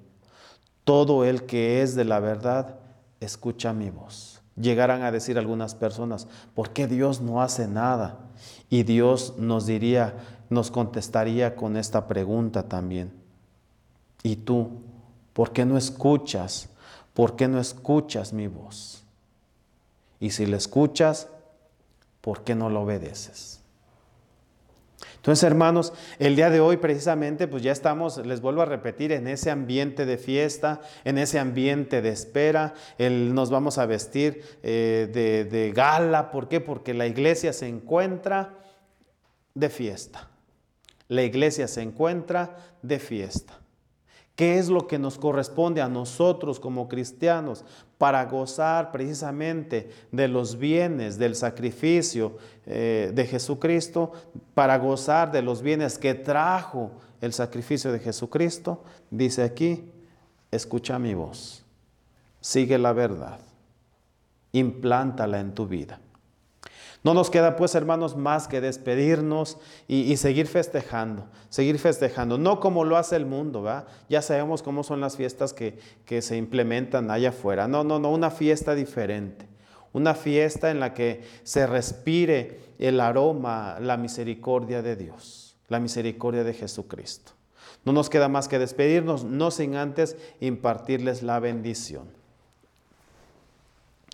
todo 0.83 1.25
el 1.25 1.45
que 1.45 1.81
es 1.81 1.95
de 1.95 2.05
la 2.05 2.19
verdad, 2.19 2.79
escucha 3.19 3.73
mi 3.73 3.89
voz. 3.89 4.41
Llegarán 4.55 5.03
a 5.03 5.11
decir 5.11 5.37
algunas 5.37 5.75
personas, 5.75 6.27
¿por 6.55 6.71
qué 6.71 6.87
Dios 6.87 7.21
no 7.21 7.41
hace 7.41 7.67
nada? 7.67 8.17
Y 8.69 8.83
Dios 8.83 9.35
nos 9.37 9.67
diría, 9.67 10.15
nos 10.49 10.71
contestaría 10.71 11.55
con 11.55 11.77
esta 11.77 12.07
pregunta 12.07 12.63
también. 12.63 13.13
¿Y 14.23 14.37
tú? 14.37 14.81
¿Por 15.33 15.51
qué 15.51 15.65
no 15.65 15.77
escuchas? 15.77 16.69
¿Por 17.13 17.35
qué 17.35 17.47
no 17.47 17.59
escuchas 17.59 18.33
mi 18.33 18.47
voz? 18.47 19.06
Y 20.19 20.31
si 20.31 20.45
le 20.45 20.57
escuchas, 20.57 21.29
¿por 22.21 22.43
qué 22.43 22.55
no 22.55 22.69
lo 22.69 22.81
obedeces? 22.81 23.57
Entonces, 25.17 25.43
hermanos, 25.43 25.91
el 26.19 26.37
día 26.37 26.49
de 26.49 26.61
hoy 26.61 26.77
precisamente, 26.77 27.49
pues 27.49 27.61
ya 27.61 27.73
estamos, 27.73 28.25
les 28.25 28.39
vuelvo 28.39 28.61
a 28.61 28.65
repetir, 28.65 29.11
en 29.11 29.27
ese 29.27 29.51
ambiente 29.51 30.05
de 30.05 30.17
fiesta, 30.17 30.79
en 31.03 31.17
ese 31.17 31.37
ambiente 31.37 32.01
de 32.01 32.09
espera. 32.09 32.73
nos 32.97 33.49
vamos 33.49 33.77
a 33.77 33.85
vestir 33.85 34.41
eh, 34.63 35.09
de, 35.11 35.43
de 35.43 35.71
gala. 35.73 36.31
¿Por 36.31 36.47
qué? 36.47 36.61
Porque 36.61 36.93
la 36.93 37.07
iglesia 37.07 37.51
se 37.51 37.67
encuentra 37.67 38.53
de 39.53 39.69
fiesta. 39.69 40.29
La 41.09 41.23
iglesia 41.23 41.67
se 41.67 41.81
encuentra 41.81 42.55
de 42.81 42.97
fiesta. 42.97 43.59
¿Qué 44.37 44.59
es 44.59 44.69
lo 44.69 44.85
que 44.85 44.99
nos 44.99 45.17
corresponde 45.17 45.81
a 45.81 45.89
nosotros 45.89 46.59
como 46.59 46.87
cristianos 46.87 47.65
para 47.97 48.23
gozar 48.25 48.91
precisamente 48.91 49.89
de 50.11 50.27
los 50.27 50.59
bienes 50.59 51.17
del 51.17 51.33
sacrificio 51.33 52.37
eh, 52.67 53.11
de 53.15 53.25
Jesucristo, 53.25 54.11
para 54.53 54.77
gozar 54.77 55.31
de 55.31 55.41
los 55.41 55.63
bienes 55.63 55.97
que 55.97 56.13
trajo 56.13 56.91
el 57.19 57.33
sacrificio 57.33 57.91
de 57.91 57.97
Jesucristo? 57.97 58.83
Dice 59.09 59.41
aquí, 59.41 59.91
escucha 60.51 60.99
mi 60.99 61.15
voz, 61.15 61.65
sigue 62.39 62.77
la 62.77 62.93
verdad, 62.93 63.39
implántala 64.51 65.39
en 65.39 65.55
tu 65.55 65.65
vida. 65.65 65.99
No 67.03 67.13
nos 67.13 67.29
queda 67.29 67.55
pues, 67.55 67.75
hermanos, 67.75 68.15
más 68.17 68.47
que 68.47 68.59
despedirnos 68.59 69.57
y, 69.87 70.17
seguir 70.17 70.47
festejando, 70.47 71.25
seguir 71.49 71.79
festejando, 71.79 72.37
no 72.37 72.59
como 72.59 72.83
lo 72.83 72.97
hace 72.97 73.15
el 73.15 73.25
mundo, 73.25 73.61
¿va? 73.61 73.85
Ya 74.09 74.21
sabemos 74.21 74.63
cómo 74.63 74.83
son 74.83 74.99
las 74.99 75.15
fiestas 75.15 75.53
que, 75.53 75.77
que 76.05 76.21
se 76.21 76.37
implementan 76.37 77.11
allá 77.11 77.29
afuera. 77.29 77.67
No, 77.67 77.83
no, 77.83 77.99
no, 77.99 78.11
una 78.11 78.31
fiesta 78.31 78.75
diferente, 78.75 79.47
una 79.93 80.15
fiesta 80.15 80.71
en 80.71 80.79
la 80.79 80.93
que 80.93 81.23
se 81.43 81.67
respire 81.67 82.59
el 82.79 82.99
aroma, 82.99 83.77
la 83.79 83.97
misericordia 83.97 84.81
de 84.81 84.95
Dios, 84.95 85.55
la 85.69 85.79
misericordia 85.79 86.43
de 86.43 86.53
Jesucristo. 86.53 87.33
No 87.85 87.93
nos 87.93 88.09
queda 88.09 88.27
más 88.27 88.47
que 88.47 88.59
despedirnos, 88.59 89.23
no 89.23 89.51
sin 89.51 89.75
antes 89.75 90.17
impartirles 90.41 91.23
la 91.23 91.39
bendición. 91.39 92.09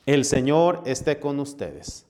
El 0.06 0.26
Señor 0.26 0.84
esté 0.86 1.20
con 1.20 1.40
ustedes. 1.40 2.06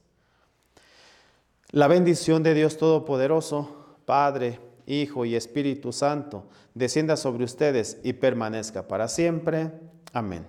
La 1.70 1.88
bendición 1.88 2.42
de 2.42 2.54
Dios 2.54 2.76
Todopoderoso, 2.76 3.96
Padre, 4.04 4.60
Hijo 4.86 5.24
y 5.24 5.34
Espíritu 5.34 5.92
Santo, 5.92 6.48
descienda 6.74 7.16
sobre 7.16 7.44
ustedes 7.44 7.98
y 8.02 8.12
permanezca 8.14 8.86
para 8.86 9.08
siempre. 9.08 9.72
Amén. 10.12 10.46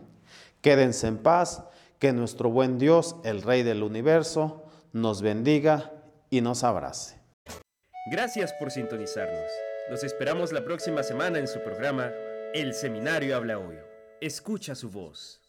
Quédense 0.61 1.07
en 1.07 1.17
paz, 1.17 1.63
que 1.99 2.11
nuestro 2.11 2.49
buen 2.49 2.77
Dios, 2.77 3.15
el 3.23 3.41
Rey 3.41 3.63
del 3.63 3.83
universo, 3.83 4.65
nos 4.93 5.21
bendiga 5.21 5.91
y 6.29 6.41
nos 6.41 6.63
abrace. 6.63 7.19
Gracias 8.11 8.53
por 8.53 8.71
sintonizarnos. 8.71 9.49
Los 9.89 10.03
esperamos 10.03 10.51
la 10.51 10.63
próxima 10.63 11.03
semana 11.03 11.39
en 11.39 11.47
su 11.47 11.61
programa 11.61 12.11
El 12.53 12.73
Seminario 12.73 13.35
Habla 13.35 13.57
Hoy. 13.59 13.77
Escucha 14.21 14.75
su 14.75 14.89
voz. 14.89 15.44